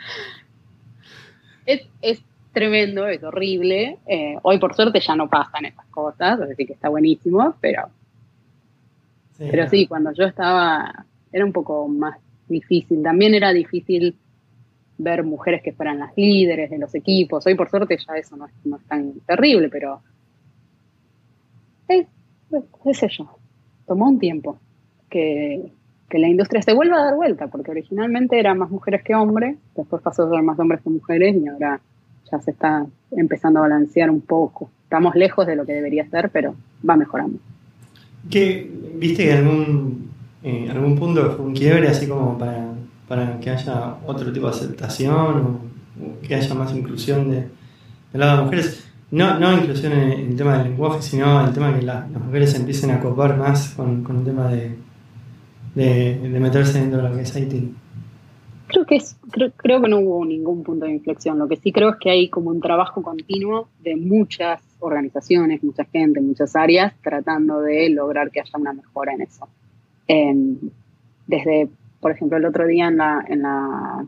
[1.67, 3.99] es, tremendo, es horrible.
[4.07, 7.91] Eh, hoy por suerte ya no pasan esas cosas, así que está buenísimo, pero
[9.37, 13.03] pero sí, cuando yo estaba, era un poco más difícil.
[13.03, 14.15] También era difícil
[14.97, 17.45] ver mujeres que fueran las líderes de los equipos.
[17.45, 20.01] Hoy, por suerte, ya eso no es, tan terrible, pero.
[21.87, 23.29] Qué sé yo.
[23.85, 24.57] Tomó un tiempo
[25.09, 25.71] que,
[26.09, 29.57] que, la industria se vuelva a dar vuelta, porque originalmente eran más mujeres que hombres,
[29.75, 31.79] después pasó a ser más hombres que mujeres y ahora
[32.29, 34.69] ya se está empezando a balancear un poco.
[34.83, 36.55] Estamos lejos de lo que debería ser, pero
[36.87, 37.39] va mejorando.
[38.29, 40.09] ¿Qué, ¿Viste que algún,
[40.43, 42.73] eh, algún punto fue un quiebre así como para,
[43.07, 47.47] para que haya otro tipo de aceptación o, que haya más inclusión de,
[48.13, 48.83] de mujeres?
[49.09, 52.55] No, no inclusión en, el tema del lenguaje, sino el tema de que las mujeres
[52.55, 54.75] empiecen a copar más con, con el tema de,
[55.75, 57.71] de, meterse dentro de lo que es IT.
[58.67, 61.39] Creo que, es, creo, creo que no hubo ningún punto de inflexión.
[61.39, 65.85] Lo que sí creo es que hay como un trabajo continuo de muchas organizaciones, mucha
[65.85, 69.47] gente, muchas áreas, tratando de lograr que haya una mejora en eso.
[71.27, 74.05] desde, por ejemplo, el otro día en la, en la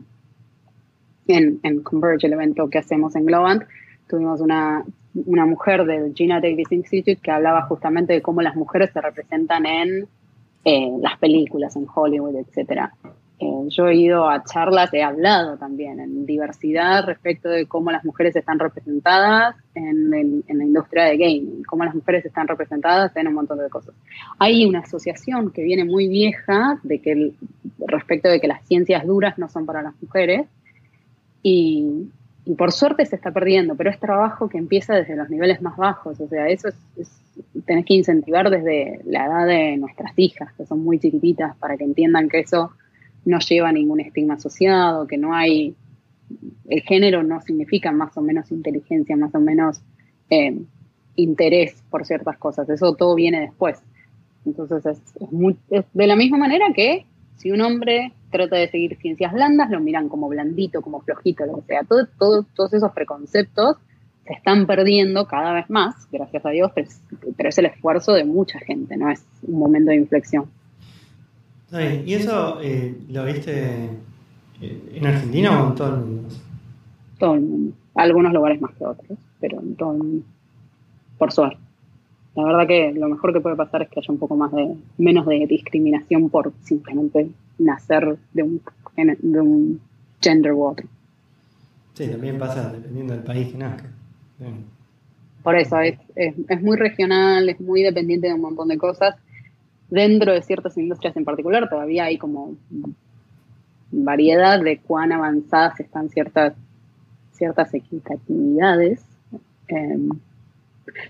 [1.26, 3.62] en, Converge, el evento que hacemos en Globant,
[4.08, 8.90] tuvimos una, una mujer del Gina Davis Institute que hablaba justamente de cómo las mujeres
[8.92, 10.08] se representan en
[10.64, 12.90] eh, las películas, en Hollywood, etc.
[13.40, 18.04] Eh, yo he ido a charlas, he hablado también en diversidad respecto de cómo las
[18.04, 23.34] mujeres están representadas en, la industria de gaming, cómo las mujeres están representadas en un
[23.34, 23.94] montón de cosas.
[24.38, 27.32] Hay una asociación que viene muy vieja de que
[27.86, 30.46] respecto de que las ciencias duras no son para las mujeres
[31.42, 32.10] y,
[32.58, 36.20] por suerte se está perdiendo, pero es trabajo que empieza desde los niveles más bajos,
[36.20, 37.22] o sea, eso es,
[37.64, 41.84] tenés que incentivar desde la edad de nuestras hijas, que son muy chiquititas, para que
[41.84, 42.72] entiendan que eso
[43.24, 45.74] no lleva ningún estigma asociado, que no hay,
[46.68, 49.80] el género no significa más o menos inteligencia, más o menos
[50.30, 50.58] eh,
[51.16, 53.82] interés por ciertas cosas, eso todo viene después.
[54.46, 57.06] Entonces es, de la misma manera que
[57.36, 61.56] si un hombre trata de seguir ciencias blandas, lo miran como blandito, como flojito, lo
[61.56, 61.82] que sea.
[61.84, 62.06] Todo,
[62.54, 63.76] todos esos preconceptos
[64.26, 66.70] se están perdiendo cada vez más, gracias a Dios,
[67.36, 70.50] pero es el esfuerzo de mucha gente, no es un momento de inflexión.
[71.72, 73.84] ¿Y eso eh, lo viste
[74.60, 76.28] eh, en Argentina o en todo el mundo?
[77.18, 77.76] Todo el mundo.
[77.94, 80.24] Algunos lugares más que otros, pero en todo el mundo.
[81.18, 81.58] Por suerte.
[82.34, 84.74] La verdad que lo mejor que puede pasar es que haya un poco más de,
[84.98, 88.62] menos de discriminación por simplemente nacer de un,
[88.96, 89.80] de un
[90.20, 90.86] gender u otro.
[91.94, 93.84] Sí, también pasa dependiendo del país que nazca.
[95.42, 99.16] Por eso, es, es, es muy regional, es muy dependiente de un montón de cosas
[99.90, 102.54] dentro de ciertas industrias en particular todavía hay como
[103.90, 106.54] variedad de cuán avanzadas están ciertas,
[107.32, 109.04] ciertas equitatividades.
[109.68, 110.10] Em,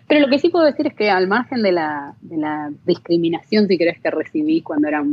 [0.08, 2.14] pero lo que sí puedo decir es que al margen de la,
[2.84, 5.04] discriminación, si querés, que recibí cuando era,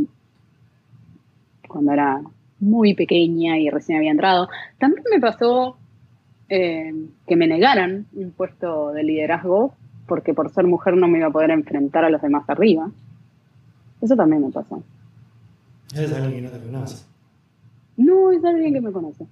[1.68, 2.22] cuando era
[2.60, 4.50] muy pequeña y recién había entrado,
[4.80, 5.78] también me pasó
[6.50, 9.74] em, que me negaran un puesto de liderazgo
[10.08, 12.90] porque por ser mujer no me iba a poder enfrentar a los demás arriba.
[14.02, 14.84] Eso también me pasó.
[15.96, 17.06] Es alguien que no te conoce.
[17.98, 19.26] No, es alguien que me conoce.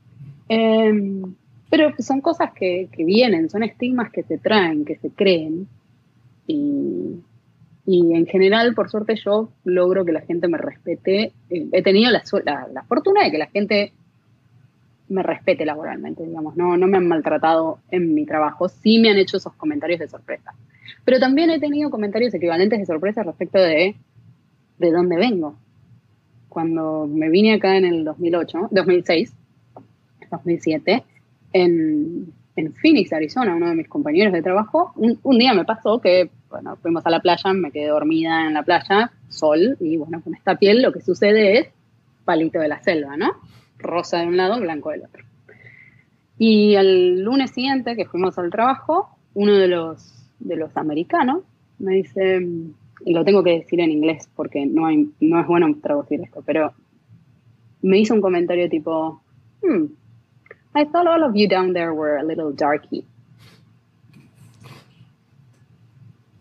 [0.49, 1.35] Em,
[1.69, 5.67] pero son cosas que, vienen, son estigmas que se traen, que se creen.
[6.47, 7.21] Y,
[7.87, 11.33] en general, por suerte, yo logro que la gente me respete.
[11.49, 12.23] Eh, he tenido la,
[12.73, 13.93] la, fortuna de que la gente
[15.09, 16.55] me respete laboralmente, digamos.
[16.55, 18.69] No, no me han maltratado en mi trabajo.
[18.69, 20.53] Sí me han hecho esos comentarios de sorpresa.
[21.03, 23.95] Pero también he tenido comentarios equivalentes de sorpresa respecto de
[24.77, 25.55] de dónde vengo.
[26.49, 29.33] Cuando me vine acá en el 2008, 2006,
[30.31, 31.03] 2007,
[31.53, 36.29] en, en Phoenix, Arizona, uno de mis compañeros de trabajo, un, día me pasó que,
[36.49, 40.35] bueno, fuimos a la playa, me quedé dormida en la playa, sol, y bueno, con
[40.35, 41.67] esta piel lo que sucede es
[42.23, 43.31] palito de la selva, ¿no?
[43.77, 45.23] Rosa de un lado, blanco del otro.
[46.37, 51.43] Y el lunes siguiente que fuimos al trabajo, uno de los, de los americanos
[51.79, 52.45] me dice,
[53.03, 56.73] y lo tengo que decir en inglés porque no, es bueno traducir esto, pero
[57.81, 59.21] me hizo un comentario tipo,
[59.61, 59.85] hmm,
[60.75, 63.05] I thought all of you down there were a little darky.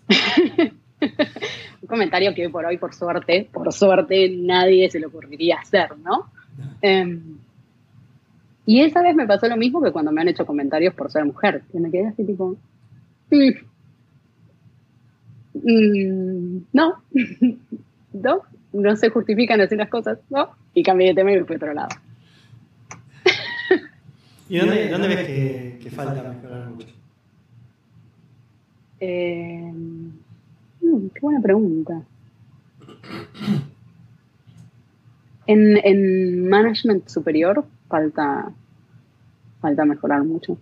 [1.83, 6.31] un comentario que por hoy, por suerte, por suerte, nadie se le ocurriría hacer, ¿no?
[6.81, 7.39] Em,
[8.67, 11.25] y esa vez me pasó lo mismo que cuando me han hecho comentarios por ser
[11.25, 12.57] mujer, que me quedé así tipo,
[13.31, 13.51] hmm,
[15.55, 16.34] Mm,
[16.73, 17.03] no,
[18.13, 21.55] no, no se justifican así las cosas, no, y cambié de tema y me fui
[21.55, 21.89] a otro lado.
[24.49, 25.27] ¿Y dónde, dónde ves
[25.79, 26.89] que, falta mejorar mucho?
[29.01, 29.73] Eh,
[30.81, 32.03] mm, qué buena pregunta.
[35.47, 38.51] En, en management superior falta,
[39.61, 40.57] falta mejorar mucho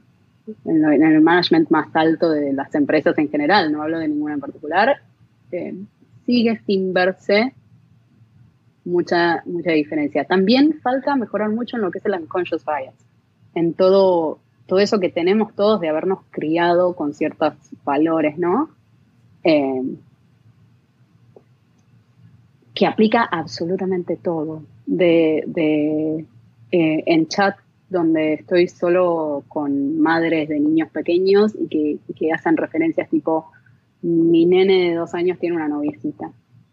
[0.65, 4.41] en, el management más alto de las empresas en general, no hablo de ninguna en
[4.41, 5.01] particular,
[5.53, 5.75] eh,
[6.27, 7.55] sigue sin verse
[8.85, 10.25] mucha, mucha diferencia.
[10.25, 12.95] También falta mejorar mucho en lo que es el unconscious bias,
[13.55, 18.71] en todo, todo eso que tenemos todos de habernos criado con ciertos valores, ¿no?
[19.45, 19.83] Eh,
[22.75, 24.63] que aplica absolutamente todo.
[24.87, 26.27] De, de
[26.73, 27.57] eh, en chat
[27.93, 33.53] donde estoy solo con madres de niños pequeños y que, hacen referencias tipo,
[34.03, 36.31] mi nene de dos años tiene una noviecita.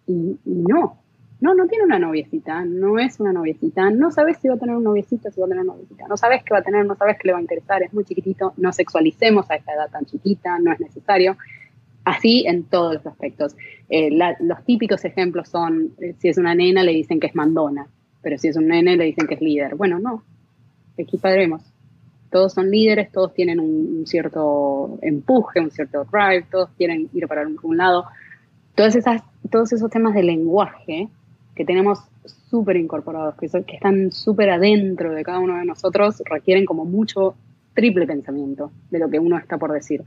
[0.07, 0.97] Y, no,
[1.39, 4.75] no, no tiene una noviecita, no es una noviecita, no sabes si va a tener
[4.75, 6.95] un noviecito, si va a tener una noviecita, no sabes qué va a tener, no
[6.95, 10.05] sabes qué le va a interesar, es muy chiquitito, no sexualicemos a esta edad tan
[10.05, 11.37] chiquita, no es necesario.
[12.05, 13.55] Así en todos los aspectos.
[13.89, 17.87] Eh, los típicos ejemplos son, eh, si es una nena le dicen que es mandona,
[18.21, 19.75] pero si es un nene le dicen que es líder.
[19.75, 20.23] Bueno, no,
[20.97, 21.68] equiparemos.
[22.31, 27.47] Todos son líderes, todos tienen un, cierto empuje, un cierto drive, todos quieren ir para
[27.47, 28.05] un, lado.
[28.75, 31.09] Todas esas, todos esos temas de lenguaje
[31.55, 31.99] que tenemos
[32.49, 37.35] súper incorporados, que, están súper adentro de cada uno de nosotros, requieren como mucho
[37.73, 40.03] triple pensamiento de lo que uno está por decir.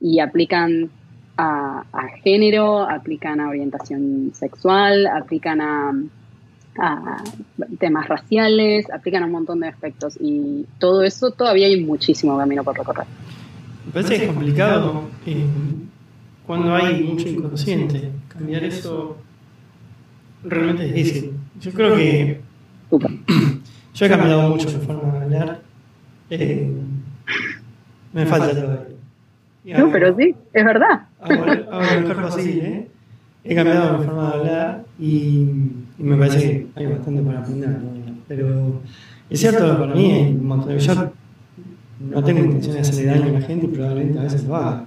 [0.00, 0.90] Y aplican
[1.36, 1.84] a,
[2.22, 6.10] género, aplican a orientación sexual, aplican
[6.78, 7.22] a,
[7.78, 10.16] temas raciales, aplican a un montón de aspectos.
[10.20, 13.06] Y todo eso todavía hay muchísimo camino por recorrer.
[13.86, 15.44] Me parece que es complicado eh,
[16.46, 18.10] cuando hay mucho inconsciente.
[18.28, 19.16] Cambiar eso
[20.44, 21.32] realmente es difícil.
[21.60, 22.40] Yo creo que
[23.94, 25.60] yo he cambiado mucho mi forma de hablar.
[26.30, 26.70] Eh,
[28.12, 28.96] me falta todavía.
[29.78, 31.06] No, pero sí, es verdad.
[31.20, 32.88] Hago, así, ¿eh?
[33.42, 35.48] He cambiado mi forma de hablar y,
[35.98, 37.78] me parece que hay bastante para aprender
[38.28, 38.80] Pero
[39.30, 40.38] es cierto, para mí,
[40.78, 41.12] yo
[41.98, 44.84] no tengo intención de hacerle daño a la gente y probablemente a veces lo haga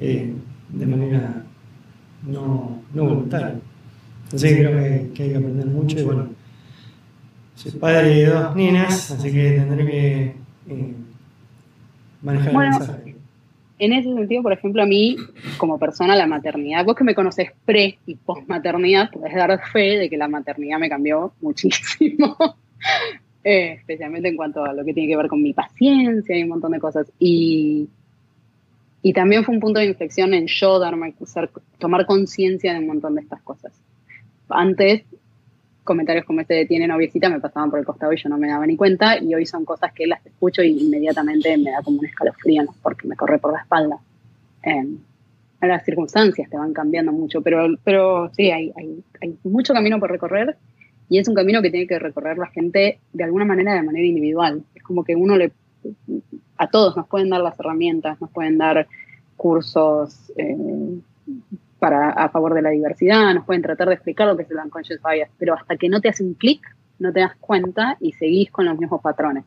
[0.00, 0.32] eh,
[0.70, 1.44] de manera
[2.26, 3.60] no, no voluntaria.
[4.24, 6.28] Entonces creo que, que, hay que aprender mucho y bueno,
[7.54, 10.34] soy padre de dos niñas, así que tendré que
[10.68, 10.94] eh,
[12.22, 13.05] manejar el mensaje.
[13.78, 15.16] En ese sentido, por ejemplo, a mí,
[15.58, 19.98] como persona, la maternidad, vos que me conoces pre y post maternidad, podés dar fe
[19.98, 22.36] de que la maternidad me cambió muchísimo.
[23.48, 26.48] Eh, especialmente en cuanto a lo que tiene que ver con mi paciencia y un
[26.48, 27.12] montón de cosas.
[27.20, 27.88] Y,
[29.02, 31.14] y también fue un punto de inflexión en yo darme,
[31.78, 33.72] tomar conciencia de un montón de estas cosas.
[34.48, 35.04] Antes,
[35.86, 38.48] comentarios como este de tiene noviecita me pasaban por el costado y yo no me
[38.48, 42.00] daba ni cuenta, y hoy son cosas que las escucho y inmediatamente me da como
[42.00, 43.96] un escalofrío, porque me corre por la espalda.
[44.62, 44.84] Eh,
[45.62, 50.10] las circunstancias te van cambiando mucho, pero, pero sí, hay, hay, hay mucho camino por
[50.10, 50.56] recorrer
[51.08, 54.04] y es un camino que tiene que recorrer la gente de alguna manera, de manera
[54.04, 54.62] individual.
[54.74, 55.52] Es como que uno le,
[56.58, 58.86] a todos nos pueden dar las herramientas, nos pueden dar
[59.36, 60.56] cursos eh,
[61.78, 64.58] para, a favor de la diversidad, nos pueden tratar de explicar lo que es el
[64.58, 66.60] unconscious bias, pero hasta que no te hace un clic,
[66.98, 69.44] no te das cuenta y seguís con los mismos patrones.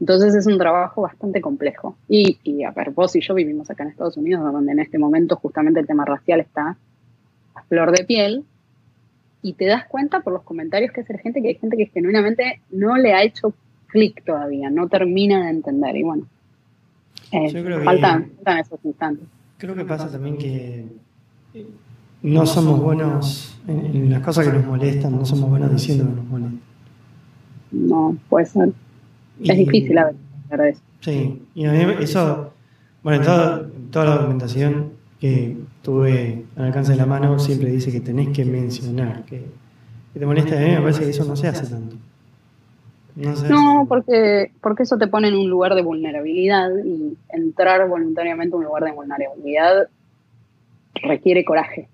[0.00, 1.96] Entonces es un trabajo bastante complejo.
[2.08, 4.98] Y, y a ver, vos y yo vivimos acá en Estados Unidos, donde en este
[4.98, 6.76] momento justamente el tema racial está
[7.54, 8.44] a flor de piel,
[9.42, 11.86] y te das cuenta por los comentarios que hace la gente que hay gente que
[11.86, 13.52] genuinamente no le ha hecho
[13.88, 15.96] clic todavía, no termina de entender.
[15.96, 16.26] Y bueno,
[17.32, 18.30] eh, faltan,
[18.60, 19.26] esos instantes.
[19.58, 20.86] Creo que pasa también que
[22.22, 26.24] no somos buenos en, las cosas que nos molestan, no somos buenos diciendo que nos
[26.26, 26.60] molestan.
[27.72, 28.72] No, puede ser.
[29.40, 30.12] es difícil a
[30.50, 32.52] veces, Sí, y a mí eso,
[33.02, 37.90] bueno, en toda, toda la documentación que tuve al alcance de la mano, siempre dice
[37.90, 39.44] que tenés que mencionar, que,
[40.12, 41.96] te molesta de mí, me parece que eso no se hace tanto.
[43.14, 48.58] No, porque, porque eso te pone en un lugar de vulnerabilidad y entrar voluntariamente a
[48.58, 49.88] un lugar de vulnerabilidad
[50.94, 51.88] requiere coraje.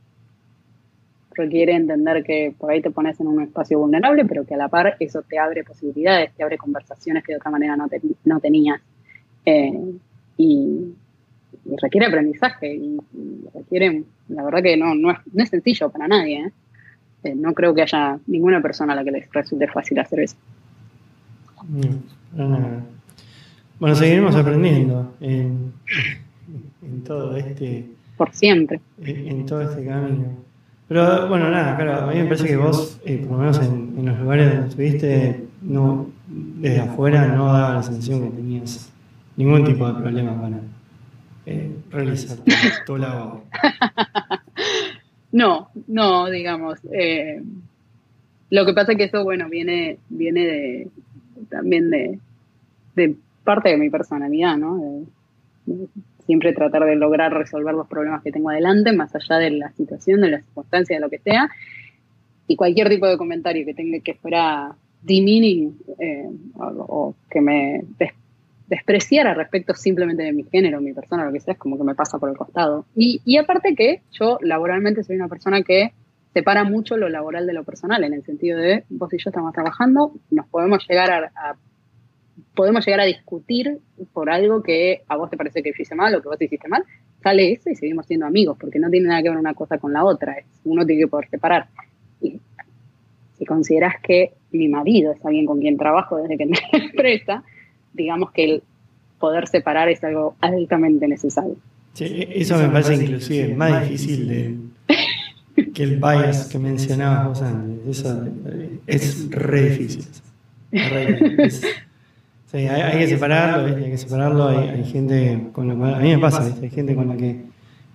[1.35, 4.69] Requiere entender que por ahí te pones en un espacio vulnerable, pero que a la
[4.69, 7.87] par eso te abre posibilidades, te abre conversaciones que de otra manera no,
[8.25, 8.81] no tenías.
[9.45, 9.73] Eh,
[10.37, 10.95] y,
[11.81, 12.99] requiere aprendizaje y,
[13.55, 16.41] requiere, la verdad que no, no, es, sencillo para nadie.
[16.41, 16.53] ¿eh?
[17.25, 20.37] Eh, no creo que haya ninguna persona a la que les resulte fácil hacer eso.
[23.79, 25.73] bueno, seguiremos aprendiendo en,
[27.05, 27.98] todo este...
[28.19, 28.81] Por siempre.
[29.03, 30.27] En, todo este camino.
[30.89, 34.05] Pero bueno, nada, claro, a mí me parece que vos, eh, por lo menos en,
[34.05, 38.93] los lugares donde estuviste, no, desde afuera no daba la sensación que tenías
[39.37, 40.61] ningún tipo de problema para
[41.47, 42.39] eh, realizar
[42.85, 43.43] todo
[45.33, 46.79] No, no, digamos.
[46.93, 47.43] Eh,
[48.51, 50.89] lo que pasa es que eso, bueno, viene, viene de,
[51.51, 52.19] también de,
[53.45, 55.05] parte de mi personalidad, ¿no?
[56.29, 60.21] Siempre tratar de lograr resolver los problemas que tengo adelante, más allá de la situación,
[60.21, 61.49] de la circunstancia, de lo que sea.
[62.47, 66.29] Y cualquier tipo de comentario que tenga que fuera demeaning eh,
[66.59, 67.81] o, que me
[68.67, 71.95] despreciar respecto simplemente de mi género, mi persona, lo que sea, es como que me
[71.95, 72.85] pasa por el costado.
[72.95, 75.93] Y, y aparte que yo laboralmente soy una persona que
[76.35, 79.55] separa mucho lo laboral de lo personal, en el sentido de vos y yo estamos
[79.55, 81.57] trabajando, nos podemos llegar a,
[82.59, 83.79] podemos llegar a discutir
[84.13, 86.67] por algo que a vos te parece que hiciste mal o que vos te hiciste
[86.67, 86.83] mal,
[87.23, 89.93] sale eso y seguimos siendo amigos, porque no tiene nada que ver una cosa con
[89.93, 90.35] la otra,
[90.65, 91.69] uno tiene que poder separar.
[92.21, 92.41] Y
[93.39, 97.45] si consideras que mi marido es alguien con quien trabajo desde que me empresa,
[97.93, 98.63] digamos que el
[99.21, 101.55] poder separar es algo altamente necesario.
[101.93, 107.99] Sí, eso me parece inclusive más difícil de, que el bias que mencionabas vos antes.
[107.99, 108.27] Eso
[108.85, 110.05] es re difícil.
[112.51, 114.49] sí, hay, que separarlo, hay que separarlo.
[114.49, 117.45] Hay, gente con la cual, a mí me pasa, hay gente con la que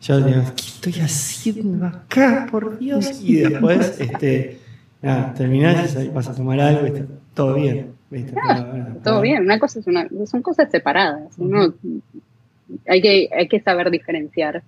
[0.02, 3.22] yo digo, ¿qué estoy haciendo acá, por Dios?
[3.22, 4.60] Y después, este,
[5.02, 7.94] nada, terminás y vas a tomar algo y está todo bien.
[9.02, 11.32] todo bien, una cosa es una, son cosas separadas.
[12.86, 14.62] hay, que, hay que saber diferenciar,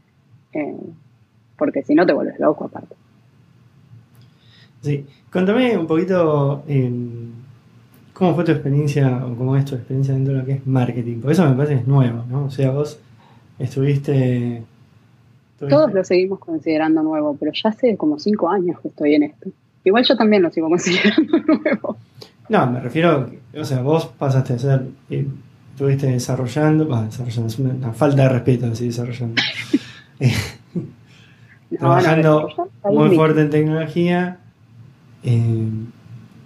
[0.53, 0.77] eh,
[1.57, 2.95] porque si no te vuelves loco aparte.
[4.81, 7.31] Sí, contame un poquito em,
[8.15, 11.19] cómo fue tu experiencia o cómo es tu experiencia dentro de lo que es marketing,
[11.19, 12.45] porque eso me parece que es nuevo, ¿no?
[12.45, 12.97] O sea, vos
[13.59, 14.63] estuviste...
[15.59, 19.49] Todos lo seguimos considerando nuevo, pero ya hace como cinco años que estoy en esto.
[19.83, 21.97] Igual yo también lo sigo considerando nuevo.
[22.47, 25.27] No, me refiero, o sea, vos pasaste a ser, eh,
[25.71, 29.41] estuviste desarrollando, desarrollando, es una, falta de respeto decir desarrollando.
[30.17, 30.31] Eh,
[31.77, 32.47] trabajando
[32.85, 34.39] muy fuerte en tecnología.
[35.23, 35.67] Eh,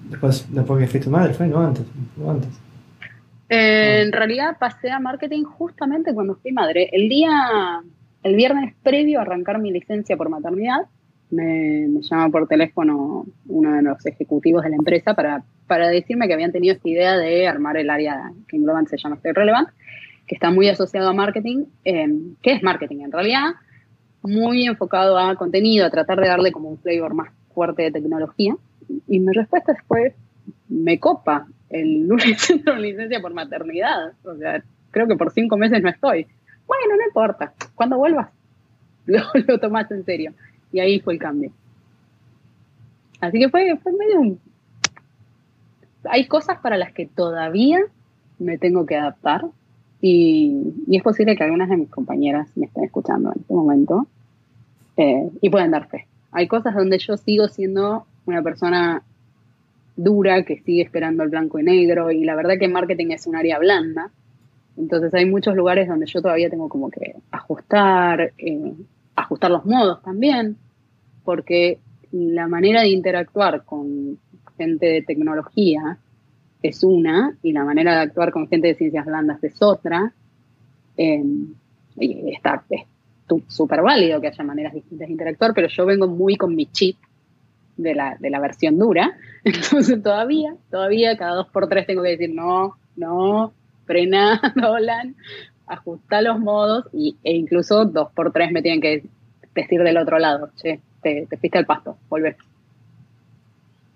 [0.10, 1.86] después, después que fuiste madre, fue, no antes.
[2.28, 2.60] antes.
[3.50, 6.90] En realidad pasé a marketing justamente cuando fui madre.
[6.92, 7.82] El día,
[8.24, 10.88] el viernes previo a arrancar mi licencia por maternidad,
[11.32, 16.34] me, llama por teléfono uno de los ejecutivos de la empresa para, para decirme que
[16.34, 19.70] habían tenido esta idea de armar el área que en se llama Stay Relevant,
[20.28, 21.66] que está muy asociado a marketing.
[21.86, 22.08] Eh,
[22.42, 23.02] ¿Qué es marketing?
[23.02, 23.54] En realidad,
[24.22, 28.56] muy enfocado a contenido, a tratar de darle como un flavor más fuerte de tecnología.
[29.08, 30.16] Y mi respuesta fue,
[30.68, 34.14] me copa, el lunes centro licencia por maternidad.
[34.24, 36.28] O sea, creo que por cinco meses no estoy.
[36.68, 38.30] Bueno, no importa, cuando vuelvas
[39.06, 40.34] lo, lo tomas en serio.
[40.72, 41.52] Y ahí fue el cambio.
[43.22, 44.40] Así que fue, fue medio un...
[46.06, 47.80] Hay cosas para las que todavía
[48.38, 49.46] me tengo que adaptar
[50.02, 54.08] y, es posible que algunas de mis compañeras me estén escuchando en este momento
[54.98, 56.08] eh, y pueden dar fe.
[56.32, 59.04] Hay cosas donde yo sigo siendo una persona
[59.96, 63.36] dura que sigue esperando el blanco y negro y la verdad que marketing es un
[63.36, 64.12] área blanda.
[64.78, 68.74] Entonces hay muchos lugares donde yo todavía tengo como que ajustar, eh,
[69.16, 70.56] ajustar los modos también,
[71.26, 71.80] porque
[72.12, 74.18] la manera de interactuar con
[74.58, 75.98] gente de tecnología
[76.62, 80.14] es una y la manera de actuar con gente de ciencias blandas es otra.
[80.96, 81.24] Eh,
[82.32, 82.64] está
[83.48, 86.98] súper válido que haya maneras distintas de interactuar, pero yo vengo muy con mi chip
[87.82, 92.10] de la, de la versión dura, entonces todavía, todavía cada dos por tres tengo que
[92.10, 93.54] decir no, no,
[93.86, 95.16] frena, Dolan,
[95.68, 99.04] ajusta los modos y, e incluso dos por tres me tienen que
[99.54, 102.36] decir del otro lado, che, te, te fuiste al pasto, volver.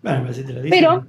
[0.01, 1.05] Bueno, te lo Pero,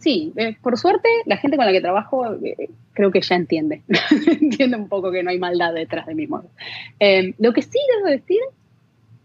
[0.00, 3.82] sí, eh, por suerte, la gente con la que trabajo eh, creo que ya entiende.
[4.40, 6.50] entiende un poco que no hay maldad detrás de mi modo.
[6.98, 8.40] Eh, lo que sí debo decir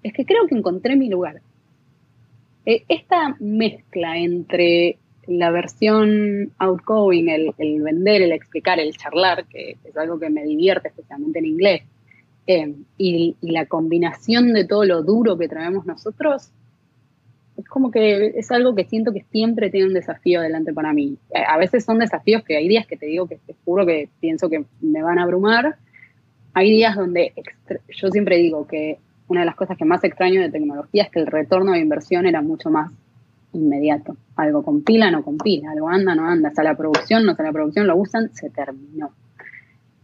[0.04, 1.42] es que creo que encontré mi lugar.
[2.68, 10.20] Esta mezcla entre la versión outgoing, el, vender, el explicar, el charlar, que es algo
[10.20, 11.82] que me divierte especialmente en inglés,
[12.98, 16.50] y, la combinación de todo lo duro que traemos nosotros,
[17.58, 21.18] es como que es algo que siento que siempre tiene un desafío delante para mí.
[21.48, 24.50] A veces son desafíos que hay días que te digo que te juro que pienso
[24.50, 25.78] que me van a abrumar.
[26.54, 27.34] Hay días donde
[27.90, 31.20] yo siempre digo que una de las cosas que más extraño de tecnología es que
[31.20, 32.92] el retorno de inversión era mucho más
[33.54, 34.16] inmediato.
[34.36, 37.88] Algo compila, no compila, algo anda, no anda, sale la producción, no sale la producción,
[37.88, 39.12] lo usan, se terminó.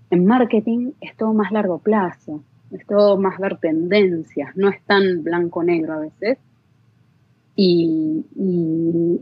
[0.09, 5.23] En marketing es todo más largo plazo, es todo más ver tendencias, no es tan
[5.23, 6.37] blanco-negro a veces.
[7.55, 8.25] Y,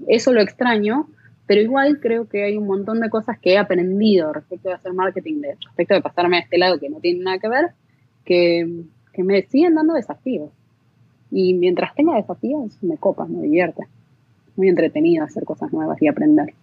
[0.08, 1.08] eso lo extraño,
[1.45, 4.93] pero igual creo que hay un montón de cosas que he aprendido respecto de hacer
[4.93, 7.72] marketing, de, respecto de pasarme a este lado que no tiene nada que ver,
[8.26, 8.84] que,
[9.14, 10.49] que me siguen dando desafíos.
[11.32, 13.84] Y mientras tenga desafíos, me copa, me divierte.
[14.55, 16.53] Muy entretenido hacer cosas nuevas y aprender.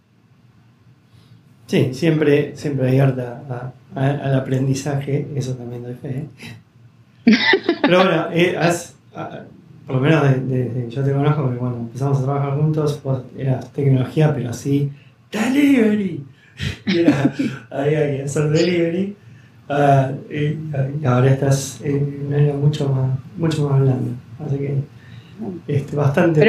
[1.66, 6.09] Sí, siempre, siempre abierta al aprendizaje, eso también doy fe.
[6.09, 6.28] ¿eh?
[7.82, 8.57] Pero bueno, eh,
[9.86, 13.72] por lo menos desde yo te conozco, porque bueno, empezamos a trabajar juntos, vos eras
[13.72, 14.90] tecnología, pero así,
[15.32, 16.24] delivery.
[16.86, 17.32] Y era,
[17.70, 19.16] había que hacer delivery.
[19.69, 24.11] Ah, y, ahora estás en un área mucho más, mucho más blanda.
[24.39, 24.79] Así que
[25.66, 26.41] este, bastante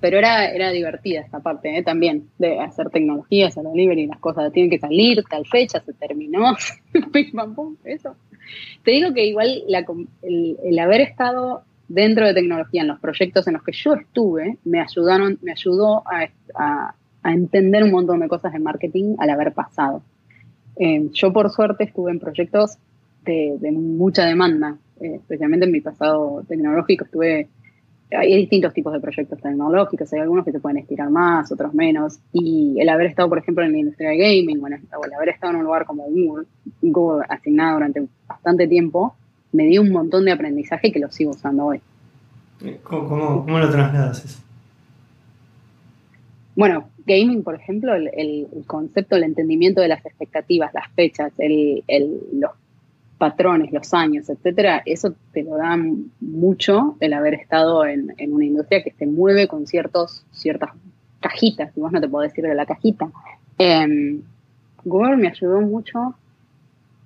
[0.00, 1.82] pero era, era divertida esta parte ¿eh?
[1.82, 6.56] también, de hacer tecnología, hacer delivery, las cosas tienen que salir, tal fecha, se terminó,
[7.84, 8.16] eso.
[8.84, 9.62] Te digo que igual
[10.22, 14.80] el, haber estado dentro de tecnología en los proyectos en los que yo estuve, me
[14.80, 16.94] ayudaron, me ayudó a,
[17.26, 20.02] entender un montón de cosas de marketing al haber pasado.
[20.76, 22.78] Eh, yo por suerte estuve en proyectos
[23.24, 27.48] de, mucha demanda, eh, especialmente en mi pasado tecnológico, estuve
[28.16, 32.18] hay distintos tipos de proyectos tecnológicos, hay algunos que se pueden estirar más, otros menos,
[32.32, 35.52] y el haber estado, por ejemplo, en la industria de gaming, o el haber estado
[35.52, 36.46] en un lugar como Google,
[36.82, 39.14] Google asignado durante bastante tiempo,
[39.52, 41.80] me dio un montón de aprendizaje que lo sigo usando hoy.
[42.82, 44.40] ¿Cómo, lo trasladas eso?
[46.56, 51.32] Bueno, gaming, por ejemplo, el, concepto, el entendimiento de las expectativas, las fechas,
[52.32, 52.52] los
[53.18, 55.76] patrones, los años, etcétera, eso te lo da
[56.20, 60.70] mucho el haber estado en, una industria que se mueve con ciertos, ciertas
[61.20, 63.10] cajitas, y vos no te puedo decir de la cajita.
[63.58, 64.20] Eh,
[64.84, 66.14] Google me ayudó mucho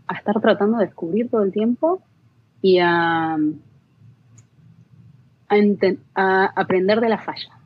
[0.08, 2.02] a estar tratando de descubrir todo el tiempo
[2.60, 3.36] y a,
[6.14, 7.57] a, aprender de la falla.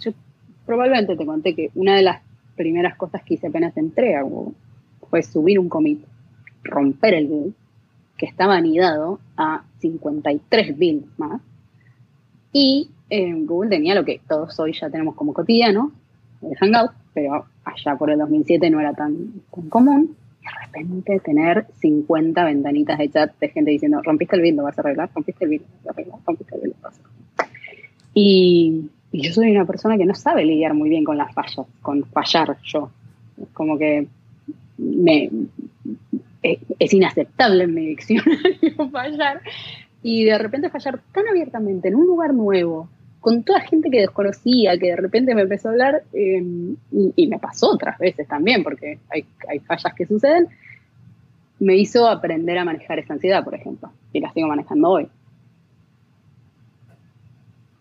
[0.00, 0.12] Yo
[0.66, 2.22] probablemente te conté que una de las
[2.56, 4.54] primeras cosas que hice apenas entré a Google
[5.08, 6.04] fue subir un commit,
[6.62, 7.54] romper el build,
[8.16, 11.40] que estaba anidado a 53 builds más,
[12.52, 15.92] y eh, Google tenía lo que todos hoy ya tenemos como cotidiano,
[16.42, 20.16] el Hangout, pero allá por el 2007 no era tan, común.
[20.40, 24.64] Y de repente tener 50 ventanitas de chat de gente diciendo, rompiste el build, lo
[24.64, 26.98] vas a arreglar, rompiste el build, lo vas a arreglar, rompiste el build, lo vas
[26.98, 27.56] a arreglar.
[28.14, 31.66] Y, y yo soy una persona que no sabe lidiar muy bien con las fallas,
[31.82, 32.90] con fallar yo.
[33.52, 34.06] Como que
[34.78, 35.30] me,
[36.42, 39.40] es inaceptable en mi diccionario fallar.
[40.02, 42.88] Y de repente fallar tan abiertamente en un lugar nuevo,
[43.20, 46.76] con toda gente que desconocía, que de repente me empezó a hablar, em,
[47.16, 50.48] y, me pasó otras veces también, porque hay, fallas que suceden,
[51.58, 55.08] me hizo aprender a manejar esa ansiedad, por ejemplo, y la sigo manejando hoy.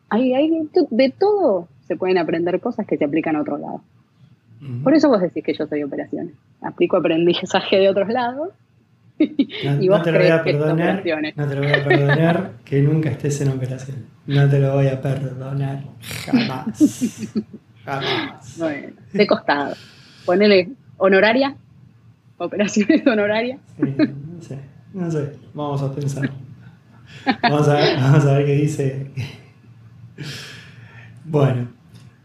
[0.10, 3.82] Hay, hay, de todo se pueden aprender cosas que se aplican a otro lado.
[4.84, 6.34] Por eso vos decís que yo soy operaciones.
[6.62, 8.50] Aplico aprendizaje de otros lados
[9.20, 11.04] y vos no te lo voy a perdonar,
[11.36, 14.06] no te lo voy a perdonar que nunca estés en operación.
[14.28, 15.84] No te lo voy a perdonar
[16.26, 17.14] jamás.
[17.86, 18.58] jamás.
[18.58, 19.76] Bueno, de costado.
[20.26, 21.56] Ponele honoraria,
[22.38, 23.60] operaciones honorarias.
[23.78, 24.60] Sí, no sé,
[24.94, 25.32] no sé.
[25.54, 26.30] Vamos a pensar.
[27.42, 29.12] Vamos a ver, vamos a ver qué dice.
[31.26, 31.68] Bueno.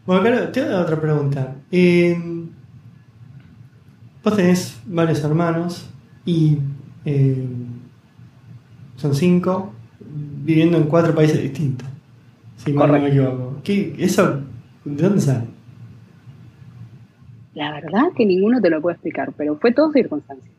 [0.05, 1.55] Bueno, claro, te hago otra pregunta.
[1.71, 2.17] Eh,
[4.23, 5.89] vos tenés varios hermanos
[6.25, 6.57] y
[7.05, 7.45] eh,
[8.95, 9.73] son cinco,
[10.43, 11.87] viviendo en cuatro países distintos.
[12.57, 13.61] Si no me equivoco.
[13.65, 14.41] ¿Eso
[14.85, 15.45] de dónde sale?
[17.53, 20.51] La verdad que ninguno te lo puede explicar, pero fue todo circunstancia.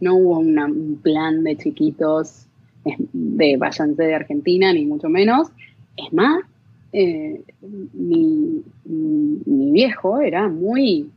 [0.00, 2.46] No hubo un plan de chiquitos
[3.12, 5.48] de váyanse de Argentina, ni mucho menos.
[5.96, 6.44] Es más,
[6.92, 11.10] eh, mi, mi, viejo era muy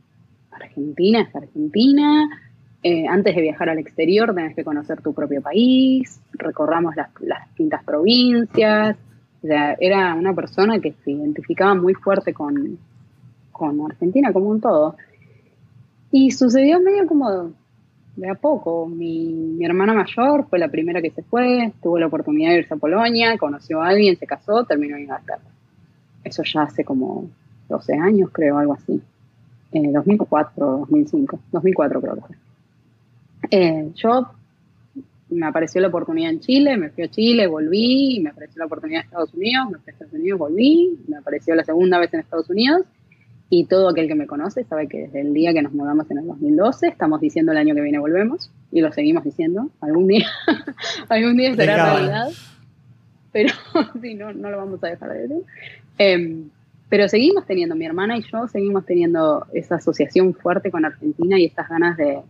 [0.50, 2.28] Argentina es Argentina,
[2.82, 7.10] eh, antes de viajar al exterior tenés que conocer tu propio país, recorramos las,
[7.48, 8.96] distintas provincias.
[9.42, 12.78] Era una persona que se identificaba muy fuerte con,
[13.86, 14.96] Argentina como un todo.
[16.10, 17.52] Y sucedió medio como
[18.16, 18.86] de a poco.
[18.86, 22.78] Mi, hermana mayor fue la primera que se fue, tuvo la oportunidad de irse a
[22.78, 25.42] Polonia, conoció a alguien, se casó, terminó en Inglaterra.
[26.24, 27.28] Eso ya hace como
[27.68, 29.00] 12 años, creo, algo así.
[29.72, 32.36] En 2004, 2005, 2004 creo que fue.
[33.50, 34.30] Eh, yo
[35.30, 39.02] me apareció la oportunidad en Chile, me fui a Chile, volví, me apareció la oportunidad
[39.02, 42.20] en Estados Unidos, me fui a Estados Unidos, volví, me apareció la segunda vez en
[42.20, 42.82] Estados Unidos
[43.48, 46.18] y todo aquel que me conoce sabe que desde el día que nos mudamos en
[46.18, 49.70] el 2012 estamos diciendo el año que viene volvemos y lo seguimos diciendo.
[49.80, 50.26] Algún día,
[51.08, 52.28] algún día será realidad,
[53.32, 53.52] pero
[54.00, 55.44] sí, no, no lo vamos a dejar de decir.
[56.02, 56.48] Em,
[56.88, 61.44] pero seguimos teniendo, mi hermana y yo seguimos teniendo esa asociación fuerte con Argentina y
[61.44, 62.22] estas ganas de,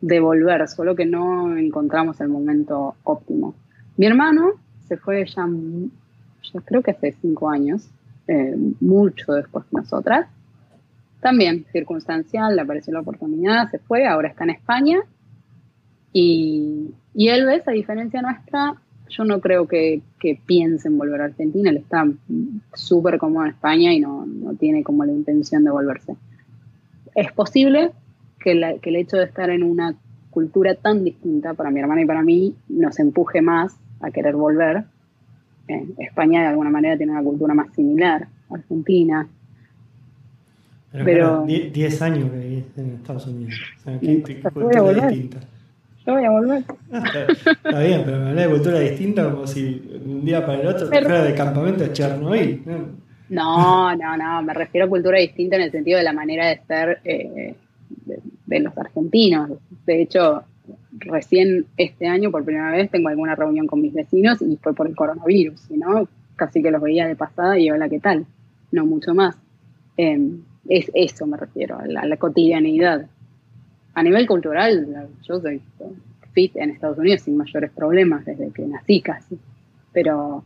[0.00, 3.54] de volver, solo que no encontramos el momento óptimo.
[3.98, 4.52] Mi hermano
[4.86, 7.90] se fue ya, yo creo que hace cinco años,
[8.26, 10.26] eh, mucho después que nosotras.
[11.20, 15.00] También circunstancial, le apareció la oportunidad, se fue, ahora está en España.
[16.14, 18.76] Y, y él, ves, a diferencia nuestra,
[19.08, 22.06] yo no creo que, que piense en volver a Argentina, él está
[22.74, 26.14] súper cómodo en España y no, no tiene como la intención de volverse.
[27.14, 27.92] Es posible,
[28.38, 29.94] que, el hecho de estar en una
[30.30, 34.84] cultura tan distinta para mi hermana y para mí nos empuje más a querer volver.
[35.66, 39.28] Eh, España de alguna manera tiene una cultura más similar, Argentina.
[40.90, 43.54] Pero 10 años que viviste en Estados Unidos.
[43.78, 45.40] O sea, cultura distinta.
[46.08, 46.64] Yo voy a volver.
[46.90, 50.66] Ah, está, bien, pero me habla de cultura distinta como si un día para el
[50.68, 52.62] otro fuera de campamento a Chernobyl.
[53.28, 56.62] No, no, no, me refiero a cultura distinta en el sentido de la manera de
[56.66, 57.54] ser eh,
[58.46, 59.50] de, los argentinos.
[59.84, 60.44] De hecho,
[60.92, 64.86] recién este año, por primera vez, tengo alguna reunión con mis vecinos y fue por
[64.86, 66.08] el coronavirus, ¿no?
[66.36, 68.24] Casi que los veía de pasada y hola, ¿qué tal?
[68.72, 69.36] No mucho más.
[69.98, 70.40] Em,
[70.70, 73.10] es eso me refiero, a la, cotidianidad.
[73.98, 75.60] A nivel cultural, yo soy
[76.32, 79.36] fit en Estados Unidos sin mayores problemas desde que nací casi.
[79.92, 80.44] pero,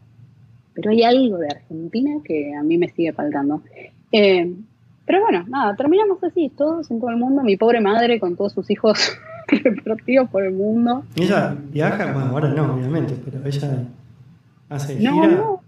[0.73, 3.61] pero hay algo de Argentina que a mí me sigue faltando.
[4.11, 4.55] Eh,
[5.05, 8.55] pero bueno, nada, terminamos así, todos en todo el mundo, mi pobre madre con todos
[8.55, 11.05] sus hijos repartidos por el mundo.
[11.15, 12.11] ¿Y ella viaja?
[12.11, 13.85] Bueno, ahora no, obviamente, pero ella
[14.71, 15.13] hace gira.
[15.13, 15.62] No,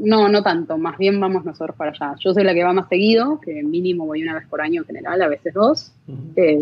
[0.00, 2.14] no, no, tanto, más bien vamos nosotros para allá.
[2.20, 4.86] Yo soy la que va más seguido, que mínimo voy una vez por año en
[4.86, 5.92] general, a veces dos.
[6.36, 6.58] Eh,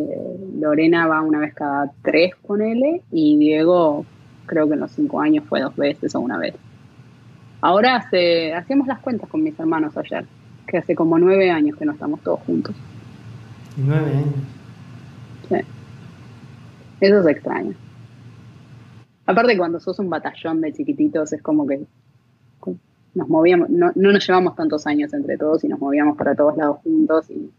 [0.59, 4.07] Lorena va una vez cada tres con él y Diego
[4.47, 6.55] creo que en los cinco años fue dos veces o una vez.
[7.61, 10.24] Ahora hace, hacemos las cuentas con mis hermanos ayer,
[10.66, 12.74] que hace como nueve años que no estamos todos juntos.
[13.76, 14.34] Nueve años.
[15.49, 15.57] Sí.
[17.01, 17.74] Eso es extraño.
[19.26, 21.84] Aparte cuando sos un batallón de chiquititos es como que
[23.17, 26.57] nos movíamos, no, no, nos llevamos tantos años entre todos y nos movíamos para todos
[26.57, 27.51] lados juntos y,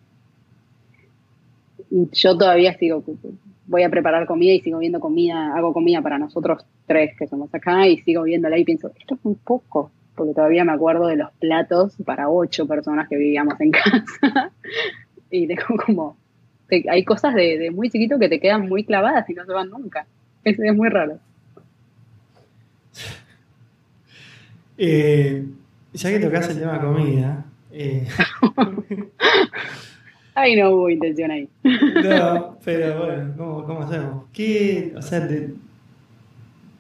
[2.12, 3.04] yo todavía sigo,
[3.66, 7.52] voy a preparar comida y sigo viendo comida, hago comida para nosotros tres que somos
[7.56, 11.16] acá y sigo viéndola y pienso, esto es un poco, porque todavía me acuerdo de
[11.16, 14.52] los platos para ocho personas que vivíamos en casa
[15.32, 16.18] y tengo como,
[16.70, 19.70] hay cosas de, de, muy chiquito que te quedan muy clavadas y no se van
[19.70, 20.06] nunca,
[20.44, 21.20] es, es muy raro.
[24.78, 25.46] Eh,
[25.94, 27.46] ya que tocas el tema comida.
[27.72, 28.08] Eh...
[30.36, 31.50] Ay, no hubo intención ahí.
[31.64, 34.26] No, pero bueno, ¿cómo, cómo hacemos?
[34.32, 35.56] ¿Qué, o sea, te,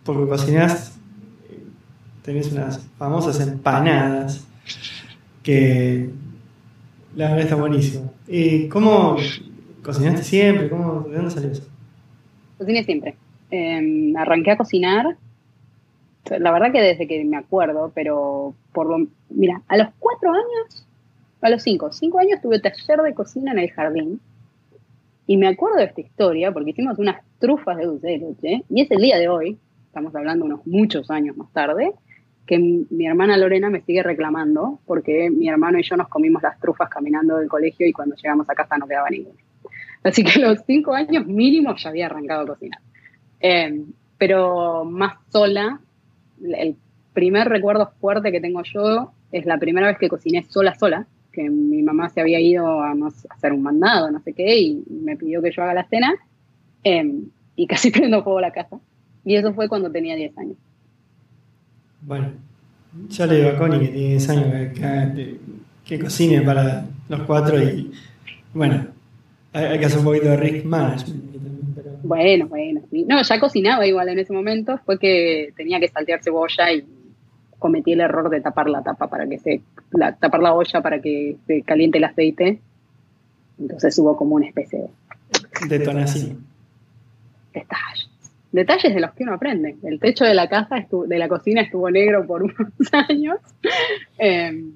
[0.07, 0.97] porque cocinás,
[2.21, 4.47] tenés unas famosas empanadas
[5.43, 6.09] que
[7.15, 8.13] la verdad está buenísimo.
[8.27, 9.17] ¿Y cómo
[9.83, 10.69] cocinaste siempre?
[10.69, 11.67] ¿Cómo, ¿De dónde salió eso?
[12.57, 13.17] Cociné siempre.
[13.51, 15.17] Eh, arranqué a cocinar
[16.30, 20.86] la verdad que desde que me acuerdo, pero por lo, mira, a los cuatro años,
[21.41, 24.19] a los cinco, cinco años tuve taller de cocina en el jardín.
[25.25, 28.63] Y me acuerdo de esta historia porque hicimos unas trufas de dulce de leche.
[28.69, 31.91] Y es el día de hoy, estamos hablando unos muchos años más tarde,
[32.45, 36.57] que mi, hermana Lorena me sigue reclamando porque mi hermano y yo nos comimos las
[36.59, 39.39] trufas caminando del colegio y cuando llegamos a casa no quedaba ninguna.
[40.03, 42.80] Así que a los cinco años mínimo ya había arrancado a cocinar.
[43.41, 43.84] Eh,
[44.17, 45.82] pero más sola
[46.41, 46.75] el
[47.13, 51.49] primer recuerdo fuerte que tengo yo es la primera vez que cociné sola, sola, que
[51.49, 52.95] mi mamá se había ido a,
[53.29, 56.15] hacer un mandado, no sé qué, y me pidió que yo haga la cena,
[56.83, 57.25] em,
[57.55, 58.79] y casi prendo fuego la casa.
[59.25, 60.57] Y eso fue cuando tenía 10 años.
[62.01, 62.31] Bueno,
[63.09, 65.38] yo le digo a Connie que tiene 10 años
[65.85, 67.91] que, cocine para los cuatro y
[68.53, 68.88] bueno,
[69.53, 71.23] hay, que hacer un poquito de risk management.
[72.07, 72.81] Bueno, bueno.
[73.05, 74.79] No, ya cocinaba igual en ese momento.
[74.85, 76.85] Fue que tenía que saltear cebolla y
[77.59, 79.61] cometí el error de tapar la tapa para que se.
[79.91, 82.61] La, tapar la olla para que se caliente el aceite.
[83.59, 84.89] Entonces hubo como una especie de.
[85.67, 86.45] Detonación.
[87.53, 88.09] Detalles.
[88.53, 89.75] Detalles de los que uno aprende.
[89.83, 93.39] El techo de la casa, de la cocina estuvo negro por unos años.
[94.17, 94.71] Em,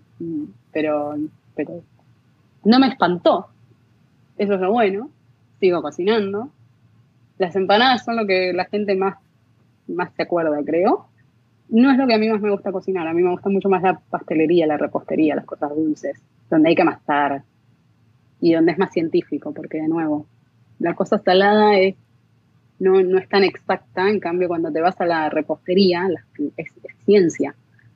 [0.73, 1.15] pero,
[1.55, 1.81] pero
[2.65, 3.47] no me espantó.
[4.37, 5.09] Eso es lo bueno.
[5.61, 6.51] Sigo cocinando
[7.41, 9.17] las empanadas son lo que la gente más,
[9.87, 11.07] más se acuerda, creo.
[11.69, 13.67] No es lo que a mí más me gusta cocinar, a mí me gusta mucho
[13.67, 16.21] más la pastelería, la repostería, las cosas dulces,
[16.51, 17.41] donde hay que amasar
[18.41, 20.27] y donde es más científico, porque de nuevo,
[20.77, 21.95] la cosa salada es,
[22.77, 26.07] no, no es tan exacta, en cambio cuando te vas a la repostería
[26.57, 26.67] es,
[27.05, 27.55] ciencia,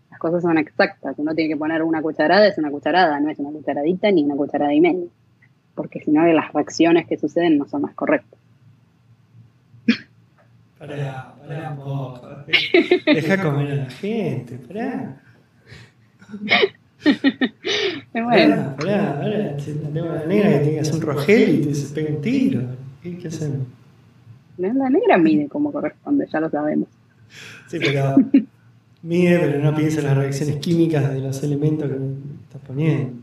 [0.10, 3.38] las cosas son exactas, uno tiene que poner una cucharada, es una cucharada, no es
[3.38, 5.08] una cucharadita ni una cucharada y media,
[5.76, 8.45] porque si no las reacciones que suceden no son más correctas.
[10.88, 12.28] Pará, pará un poco.
[13.06, 15.22] Deja comer a la gente, pará.
[18.14, 18.76] Bueno.
[18.78, 22.16] Pará, pará, Tengo la negra que tiene que hacer un rogel y te se pega
[22.16, 22.62] un tiro.
[23.02, 23.68] ¿Qué, qué hacemos?
[24.58, 26.88] La negra mide como corresponde, ya lo sabemos.
[27.68, 28.16] Sí, pero
[29.02, 31.96] mide, pero no piensa en las reacciones químicas de los elementos que
[32.44, 33.14] estás poniendo.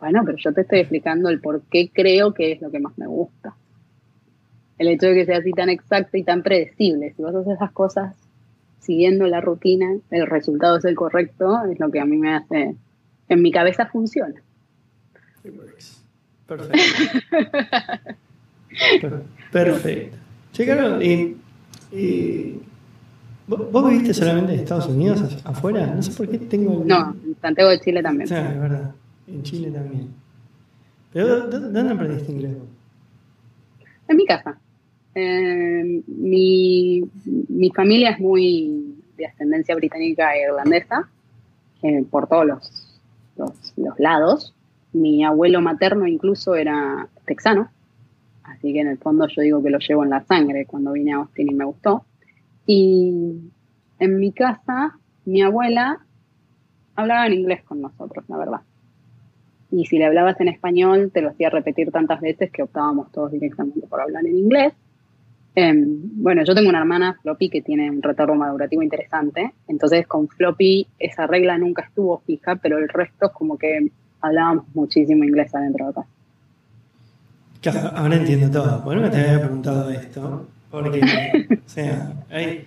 [0.00, 2.96] Bueno, pero yo te estoy explicando el por qué creo que es lo que más
[2.96, 3.54] me gusta
[4.80, 7.12] el hecho de que sea así tan exacto y tan predecible.
[7.14, 8.16] Si vos haces esas cosas
[8.78, 12.76] siguiendo la rutina, el resultado es el correcto, es lo que a mí me hace,
[13.28, 14.40] en mi cabeza funciona.
[16.46, 16.80] Perfecto.
[19.52, 20.16] Perfecto.
[20.54, 21.36] Che, Carlos, y,
[23.46, 25.88] ¿vos, viviste solamente en Estados Unidos, afuera?
[25.88, 26.82] No sé por qué tengo...
[26.86, 28.28] No, en Santiago de Chile también.
[28.28, 28.94] Sí, es verdad.
[29.26, 30.08] En Chile también.
[31.12, 32.56] ¿Pero dónde aprendiste inglés?
[34.08, 34.58] En mi casa.
[35.22, 37.02] Eh, mi,
[37.48, 41.10] mi, familia es muy de ascendencia británica e irlandesa,
[41.82, 43.00] eh, por todos los,
[43.36, 44.54] los, lados.
[44.94, 47.70] Mi abuelo materno incluso era texano,
[48.44, 51.12] así que en el fondo yo digo que lo llevo en la sangre cuando vine
[51.12, 52.04] a Austin y me gustó.
[52.66, 53.34] Y
[53.98, 56.00] en mi casa mi abuela
[56.96, 58.60] hablaba en inglés con nosotros, la verdad.
[59.70, 63.30] Y si le hablabas en español, te lo hacía repetir tantas veces que optábamos todos
[63.30, 64.72] directamente por hablar en inglés.
[65.54, 69.52] Em, bueno, yo tengo una hermana, Floppy, que tiene un retorno madurativo interesante.
[69.68, 73.90] Entonces, con Floppy, esa regla nunca estuvo fija, pero el resto es como que
[74.20, 76.08] hablábamos muchísimo inglés adentro de casa.
[77.60, 78.80] Claro, ahora entiendo todo.
[78.82, 81.00] Bueno, me te había preguntado esto, porque,
[81.50, 82.64] o sea, hay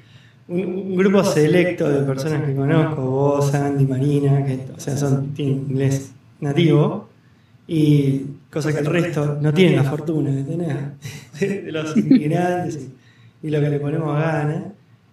[0.47, 5.65] un, grupo selecto de personas que conozco, vos, Andy, Marina, que, o sea, son, tienen
[5.69, 7.09] inglés nativo,
[7.67, 10.77] y cosa que el resto no tienen la fortuna de tener,
[11.63, 12.87] de los inmigrantes
[13.41, 14.65] y, lo que le ponemos a gana.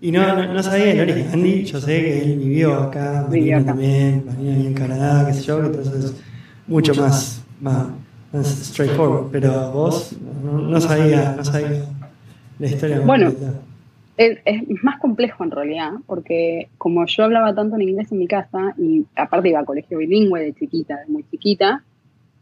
[0.02, 1.28] Y no, no, sabía el origen.
[1.32, 5.64] Andy, yo sé que él vivió acá, Marina también, Marina en Canadá, qué sé yo,
[5.64, 6.14] entonces es
[6.66, 7.88] mucho más, más,
[8.46, 9.30] straightforward.
[9.32, 10.12] Pero vos
[10.42, 11.84] no, sabía, no sabía
[12.58, 13.00] la historia.
[13.00, 13.32] Bueno,
[14.16, 14.38] es,
[14.82, 19.04] más complejo en realidad, porque como yo hablaba tanto en inglés en mi casa, y
[19.16, 21.82] aparte iba a colegio bilingüe de chiquita, de muy chiquita,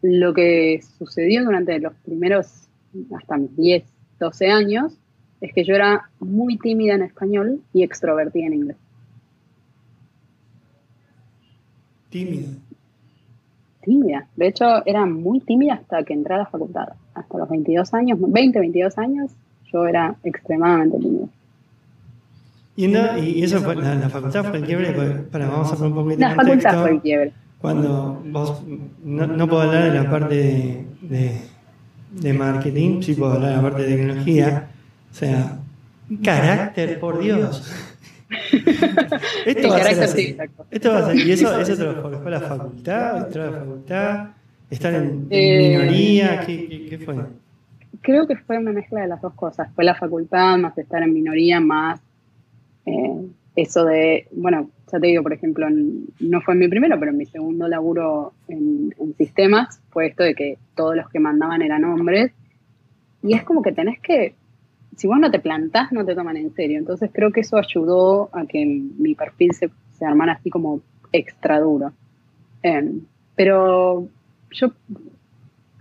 [0.02, 2.68] lo que sucedió durante los primeros,
[3.16, 3.84] hasta mis 10,
[4.20, 4.98] 12 años,
[5.40, 8.76] es que yo era muy tímida en español y extrovertida en inglés.
[12.10, 12.48] Tímida.
[13.82, 14.26] Tímida.
[14.36, 16.88] De hecho, era muy tímida hasta que entré a la facultad.
[17.14, 19.30] Hasta los 22 años, 20, 22 años,
[19.72, 21.28] yo era extremadamente tímida.
[22.76, 24.92] Y, eso fue, la, facultad fue el quiebre,
[25.32, 27.32] para, vamos a poner un poco de La facultad fue el quiebre.
[27.60, 28.62] Cuando vos,
[29.02, 31.40] no, puedo hablar de la parte de,
[32.12, 34.68] de, marketing, sí puedo hablar de la parte de tecnología.
[35.10, 35.58] O sea,
[36.22, 37.68] carácter, por Dios.
[39.46, 40.36] Esto va a ser así.
[40.70, 43.58] Esto va a ser, y eso, eso te lo fue la facultad, entró a la
[43.58, 44.28] facultad,
[44.70, 47.16] estar en, eh, minoría, ¿qué, qué, fue?
[48.02, 49.68] Creo que fue una mezcla de las dos cosas.
[49.74, 52.00] Fue la facultad, más estar en minoría, más
[52.86, 57.10] eh, eso de, bueno, ya te digo, por ejemplo, no fue en mi primero, pero
[57.12, 61.84] en mi segundo laburo en, sistemas fue esto de que todos los que mandaban eran
[61.84, 62.32] hombres.
[63.22, 64.34] Y es como que tenés que,
[64.96, 66.78] si vos no te plantás, no te toman en serio.
[66.78, 70.80] Entonces creo que eso ayudó a que mi perfil se, se armara así como
[71.12, 71.92] extra duro.
[72.62, 73.02] Em,
[73.34, 74.08] pero
[74.50, 74.72] yo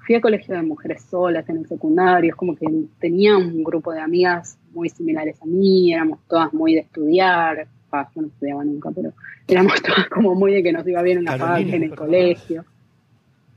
[0.05, 2.65] fui a colegio de mujeres solas en el secundario, es como que
[2.99, 7.67] tenía un grupo de amigas muy similares a mí, éramos todas muy de estudiar,
[8.15, 9.13] yo no estudiaba nunca, pero
[9.47, 12.65] éramos todas como muy de que nos iba bien en la paz, en el colegio.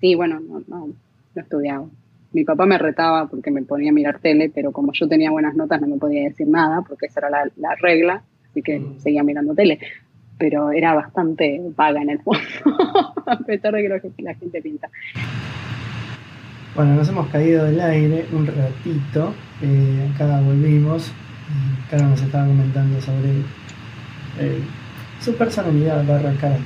[0.01, 0.89] Sí, bueno, no, no,
[1.35, 1.87] no estudiaba.
[2.33, 5.57] Mi papá me retaba porque me ponía a mirar tele, pero como yo tenía buenas
[5.57, 9.01] notas no me podía decir nada, porque esa era la, regla, así que mm.
[9.01, 9.79] seguía mirando tele.
[10.39, 12.41] Pero era bastante vaga en el fondo,
[13.27, 14.89] a pesar de que, lo que la gente pinta.
[16.75, 19.35] Bueno, nos hemos caído del aire un ratito.
[19.61, 21.13] Eh, acá volvimos.
[21.91, 23.43] Cara nos estaba comentando sobre
[24.39, 24.61] eh,
[25.21, 26.59] su personalidad barra cara.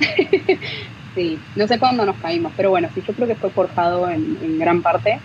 [1.14, 4.58] sí, no sé cuándo nos caímos, pero bueno, sí, yo creo que fue forjado en,
[4.58, 5.20] gran parte.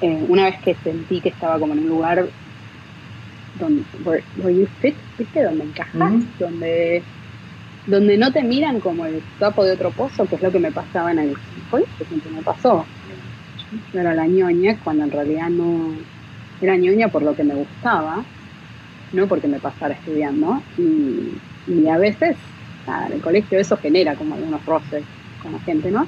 [0.00, 2.26] Eh, una vez que sentí que estaba como en un lugar
[3.58, 4.22] donde where,
[4.54, 5.42] you fit, ¿viste?
[5.42, 7.02] Donde encajas, donde
[7.86, 10.70] donde no te miran como el sapo de otro pozo, que es lo que me
[10.70, 11.36] pasaba en el
[11.70, 12.84] colegio, siempre me pasó.
[13.92, 15.94] Yo era la ñoña cuando en realidad no
[16.60, 18.24] era ñoña por lo que me gustaba,
[19.12, 20.62] no porque me pasara estudiando.
[20.76, 22.36] Y, y a veces,
[23.06, 25.04] en el colegio eso genera como algunos roces
[25.42, 26.06] con la gente, ¿no?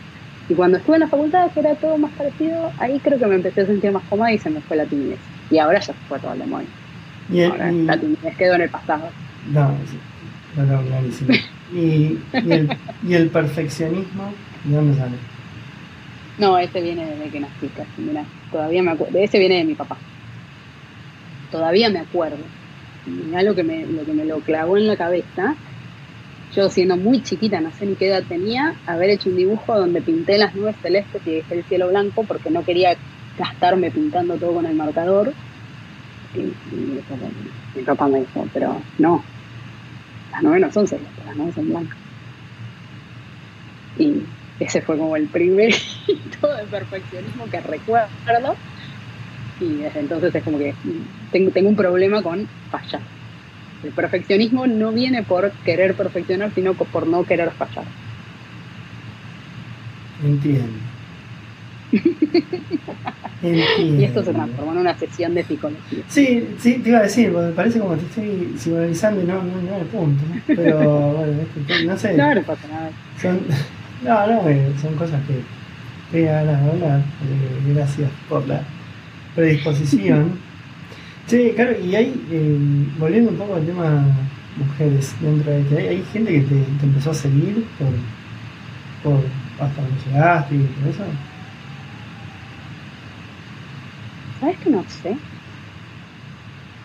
[0.48, 3.36] Y cuando estuve en la facultad, que era todo más parecido, ahí creo que me
[3.36, 5.18] empecé a sentir más cómoda y se me fue la timidez.
[5.48, 6.68] Y ahora ya se fue todo el demonio.
[7.32, 9.10] Y ahora la timidez quedó en el pasado.
[9.52, 9.72] No,
[10.56, 11.34] no, no, clarísimo.
[11.72, 12.76] ¿Y, el,
[13.06, 14.32] ¿Y el perfeccionismo
[14.64, 15.16] de dónde sale?
[16.38, 19.74] No, ese viene desde que nací, casi, mira, todavía me acuerdo, ese viene de mi
[19.74, 19.98] papá.
[21.52, 22.38] Todavía me acuerdo.
[23.06, 25.56] Mirá lo que me, lo que me lo clavó en la cabeza.
[26.52, 30.02] Yo siendo muy chiquita, no sé ni qué edad tenía, haber hecho un dibujo donde
[30.02, 32.96] pinté las nubes celestes y dejé el cielo blanco porque no quería
[33.38, 35.32] gastarme pintando todo con el marcador.
[36.34, 36.42] Y,
[37.76, 39.22] mi papá me dijo, pero no,
[40.32, 41.98] las nubes no son celestes, las nubes son blancas.
[43.96, 44.22] Y
[44.58, 45.70] ese fue como el primer
[46.06, 48.56] hito de perfeccionismo que recuerdo.
[49.60, 50.74] Y desde entonces es como que
[51.30, 53.02] tengo, tengo un problema con fallar.
[53.82, 57.84] El perfeccionismo no viene por querer perfeccionar, sino por no querer fallar.
[60.24, 60.78] Entiendo.
[63.42, 66.04] Y esto se transformó en una sesión de psicología.
[66.08, 69.42] Sí, sí, te iba a decir, porque parece como que te estoy psicoanalizando y no,
[69.42, 70.22] no, no el punto.
[70.46, 71.42] Pero bueno,
[71.86, 72.12] no sé.
[72.14, 72.90] No, no pasa nada.
[73.20, 73.40] Son,
[74.04, 74.42] no, no,
[74.80, 75.20] son cosas
[76.12, 76.98] que hablar.
[76.98, 78.62] Eh, gracias por la
[79.34, 80.32] predisposición.
[81.26, 82.58] sí, claro, y ahí, eh,
[82.98, 84.04] volviendo un poco al tema
[84.56, 85.76] mujeres dentro de ti?
[85.76, 89.24] ¿Hay gente que te, empezó a seguir por, por
[89.60, 91.04] hasta donde llegaste y todo eso?
[94.40, 95.16] ¿Sabes que no sé?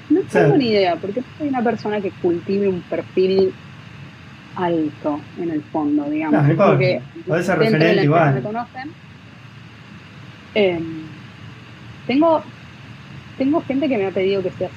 [0.09, 3.53] No tengo ni idea, porque soy una persona que cultive un perfil
[4.55, 6.47] alto en el fondo, digamos.
[6.47, 8.35] No, porque puede ser referente igual.
[8.35, 8.91] Me conocen,
[10.53, 10.79] eh,
[12.07, 12.41] tengo,
[13.37, 14.69] tengo gente que me ha pedido que sea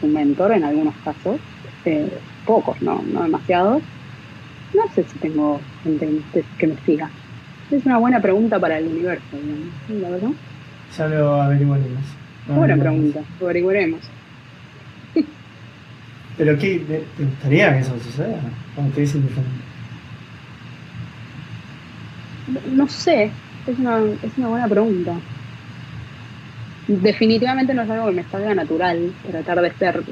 [0.00, 1.40] su, mentor en algunos casos,
[1.84, 2.10] eh,
[2.46, 3.82] pocos, no, no demasiados.
[4.74, 6.08] No sé si tengo gente
[6.58, 7.10] que me siga.
[7.70, 10.30] Es una buena pregunta para el universo, digamos, ¿la verdad?
[10.96, 12.02] Ya lo averiguaremos.
[12.46, 14.00] buena pregunta, lo averiguaremos.
[16.38, 18.40] ¿Pero qué te gustaría que eso suceda?
[18.74, 19.50] Cuando te dicen diferente.
[22.72, 23.30] No sé,
[23.66, 25.14] es una, es una buena pregunta.
[26.88, 30.02] Definitivamente no es algo que me salga natural tratar de ser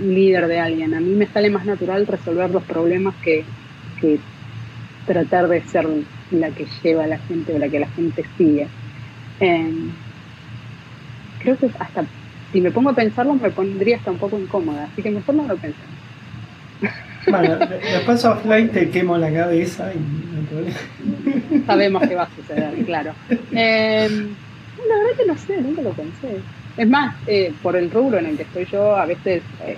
[0.00, 0.94] líder de alguien.
[0.94, 3.44] A mí me sale más natural resolver los problemas que,
[4.00, 4.18] que
[5.06, 5.86] tratar de ser
[6.30, 8.68] la que lleva a la gente o la que la gente sigue.
[9.40, 9.90] Em,
[11.40, 12.04] creo que hasta
[12.52, 15.46] si me pongo a pensarlo me pondría hasta un poco incómoda, así que mejor no
[15.46, 15.78] lo pensé.
[17.28, 23.12] Bueno, después offline te quemo la cabeza y no Sabemos que va a suceder, claro.
[23.52, 24.34] Em,
[24.88, 26.40] la verdad que no sé, nunca lo pensé.
[26.76, 29.76] Es más, eh, por el rubro en el que estoy yo, a veces eh,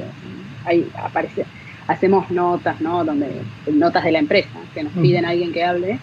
[0.64, 1.44] ahí aparece,
[1.86, 3.04] hacemos notas, ¿no?
[3.04, 3.28] Donde,
[3.72, 5.98] notas de la empresa, que nos piden a alguien que hable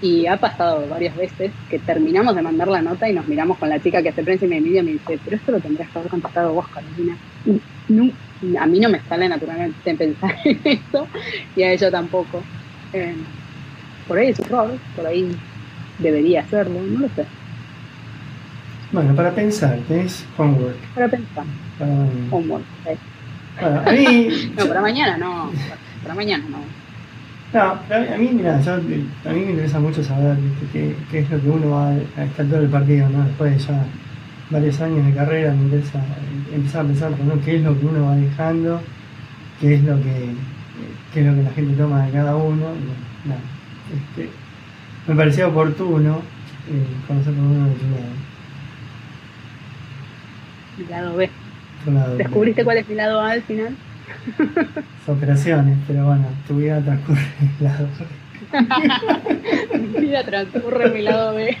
[0.00, 3.68] y ha pasado varias veces que terminamos de mandar la nota y nos miramos con
[3.68, 5.88] la chica que hace prensa y me mira y me dice, pero esto lo tendrías
[5.90, 7.16] que haber contestado vos, Carolina.
[8.60, 11.06] a mí no me sale naturalmente pensar en esto
[11.56, 12.42] y a ella tampoco.
[12.92, 13.14] Eh,
[14.06, 15.34] por ahí es un error, por ahí
[15.98, 17.24] debería hacerlo, no lo sé.
[18.94, 20.76] Bueno, para pensar, tenés homework.
[20.94, 21.44] Para pensar.
[22.30, 22.64] Homework.
[23.60, 24.28] Bueno, a mí...
[24.56, 25.50] no, para mañana no.
[26.04, 26.58] Para mañana no.
[27.52, 28.78] No, a mí, mira, a
[29.32, 30.36] mí me interesa mucho saber
[30.72, 33.24] qué, qué, es lo que uno va a estar todo el partido, ¿no?
[33.24, 33.84] Después de ya
[34.50, 36.00] varios años de carrera, me interesa
[36.54, 37.40] empezar a pensar ¿no?
[37.44, 38.80] qué es lo que uno va dejando,
[39.60, 40.34] qué es lo que,
[41.12, 42.66] qué es lo que la gente toma de cada uno.
[43.92, 44.30] este,
[45.08, 46.18] me parecía oportuno
[46.70, 47.74] eh, conocer por uno de
[50.84, 51.16] lado.
[51.16, 51.30] B.
[52.16, 53.76] ¿Descubriste cuál es mi lado A al final?
[55.06, 59.78] operaciones, pero bueno, tu vida transcurre en mi lado B.
[59.78, 61.56] mi vida transcurre en mi lado B.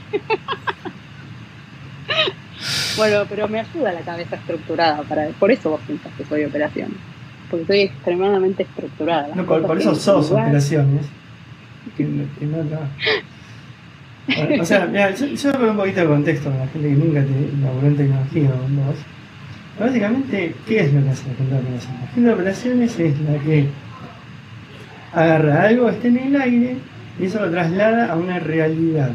[2.96, 6.96] bueno, pero me ayuda la cabeza estructurada, para por eso vos pensás que soy operaciones.
[7.50, 9.34] Porque soy extremadamente estructurada.
[9.34, 11.06] No, por, eso sos operaciones.
[11.96, 12.64] Que, no,
[14.60, 17.22] o sea, mira, yo, yo voy un poquito de contexto con la gente que nunca
[17.22, 18.96] te laburó en tecnología vos.
[19.78, 22.00] Básicamente, ¿qué es lo que hace la gente de operaciones?
[22.00, 23.66] La gente de operaciones es la que
[25.12, 26.76] agarra algo que esté en el aire
[27.20, 29.10] y eso lo traslada a una realidad,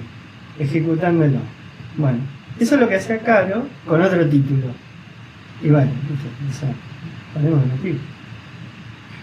[0.59, 1.39] ejecutándolo.
[1.97, 2.19] Bueno,
[2.59, 4.67] eso es lo que hacía Caro con otro título.
[5.61, 5.91] Y bueno,
[6.49, 6.69] o sea,
[7.33, 7.99] paremos de mentir.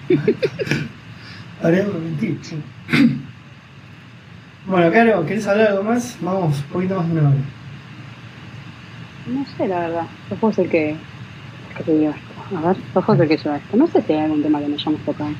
[1.62, 2.38] paremos de mentir.
[4.66, 6.16] Bueno, Caro, ¿querés hablar algo más?
[6.20, 7.38] Vamos, un poquito más de una hora.
[9.26, 10.06] No sé, la verdad.
[10.30, 10.96] Yo puedo ser que
[11.84, 12.56] que esto.
[12.56, 13.76] A ver, ojos de que yo esto.
[13.76, 15.30] No sé si hay algún tema que no hayamos tocado.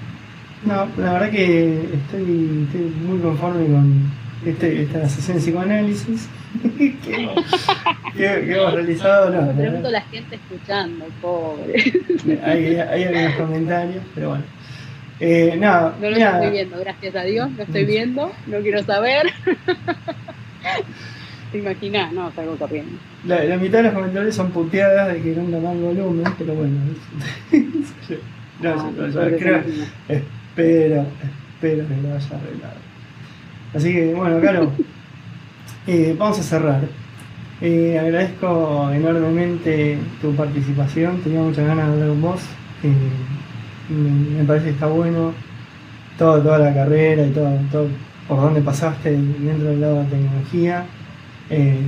[0.65, 4.11] No, la verdad que estoy, estoy muy conforme con
[4.45, 6.29] este, esta sesión de psicoanálisis
[6.77, 7.31] que,
[8.55, 9.31] hemos, realizado.
[9.31, 11.93] No, Me pregunto la gente escuchando, pobre.
[12.45, 14.45] Hay, hay algunos comentarios, pero bueno.
[15.19, 19.33] Eh, no, no lo estoy viendo, gracias a Dios, lo estoy viendo, no quiero saber.
[21.53, 22.13] ¿Te imaginas?
[22.13, 22.99] No, salgo corriendo.
[23.25, 26.77] La, la, mitad de los comentarios son puteadas de que no mal volumen, pero bueno.
[28.61, 29.63] no, no, no, creo,
[30.09, 32.77] espero, espero que lo haya arreglado.
[33.75, 34.73] Así que, bueno, Caro,
[35.87, 36.81] eh, vamos a cerrar.
[37.63, 42.41] Eh, agradezco enormemente tu participación, tenía muchas ganas de hablar con vos.
[42.83, 42.93] Eh,
[43.89, 45.33] me, me, parece que está bueno
[46.19, 47.89] todo, toda la carrera y todo, todo
[48.29, 50.87] por donde pasaste dentro del lado de la tecnología.
[51.49, 51.79] Eh,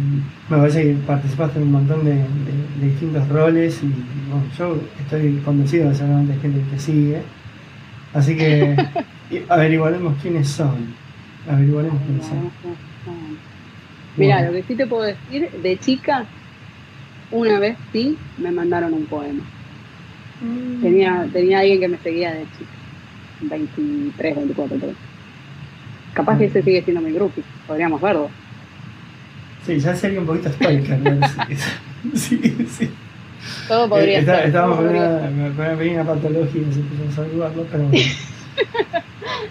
[0.48, 2.24] me parece que participaste en un montón de,
[2.80, 3.86] distintos roles y
[4.28, 7.22] bueno, yo estoy convencido de que seguramente hay gente que te sigue.
[8.14, 8.76] Así que
[9.48, 10.94] averiguaremos quiénes son.
[11.50, 12.50] Averiguaremos quiénes son.
[14.16, 16.24] Mira, lo que sí te puedo decir, de chica,
[17.30, 19.42] una vez sí me mandaron un poema.
[20.40, 20.82] Mm.
[20.82, 22.70] Tenía, tenía alguien que me seguía de chica.
[23.42, 24.92] 23, 24, 3.
[26.14, 28.28] Capaz que ese sigue siendo mi grupo, podríamos verlo.
[29.64, 30.98] Sí, ya sería un poquito Spiker.
[30.98, 31.26] ¿no?
[32.14, 32.90] sí, sí.
[33.68, 34.46] Todo podría Está, ser.
[34.46, 35.08] Estábamos con una,
[35.56, 38.04] una pequeña patología empezamos a saludarlo, pero bueno.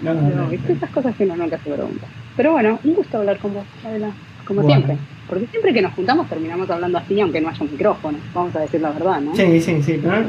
[0.02, 2.06] No, no, no, No, viste, esas cosas que uno nunca se pregunta.
[2.36, 4.12] Pero bueno, un gusto hablar con vos, Adela,
[4.46, 4.76] como Bueno.
[4.76, 4.98] siempre.
[5.28, 8.18] Porque siempre que nos juntamos terminamos hablando así, aunque no haya un micrófono.
[8.34, 9.36] Vamos a decir la verdad, ¿no?
[9.36, 10.28] Sí, sí, sí, pero no,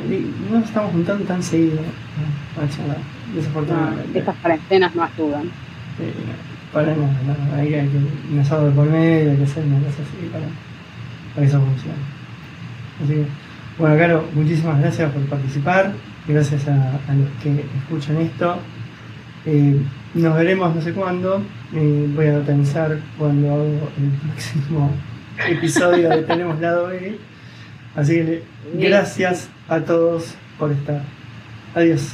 [0.50, 1.78] no nos estamos juntando tan seguido
[2.56, 2.96] a charlar,
[3.28, 4.18] No, desafortunadamente.
[4.18, 5.46] estas cuarentenas no ayudan.
[6.00, 6.12] Eh,
[6.72, 7.08] para nada,
[7.50, 7.96] no, hay que, hay que
[8.32, 10.44] un asado de por medio, hay que hacer una cosa así para,
[11.34, 11.94] para que eso funcione.
[13.04, 13.26] Así que,
[13.78, 15.92] bueno, Caro, muchísimas gracias por participar,
[16.26, 16.72] gracias a,
[17.08, 18.58] a los que escuchan esto.
[19.46, 19.80] Eh,
[20.14, 21.42] nos veremos no sé cuándo,
[21.74, 24.90] eh, voy a pensar cuando hago el próximo
[25.48, 27.18] episodio de Tenemos Lado B.
[27.94, 28.42] Así que
[28.74, 31.02] gracias a todos por estar.
[31.74, 32.12] Adiós.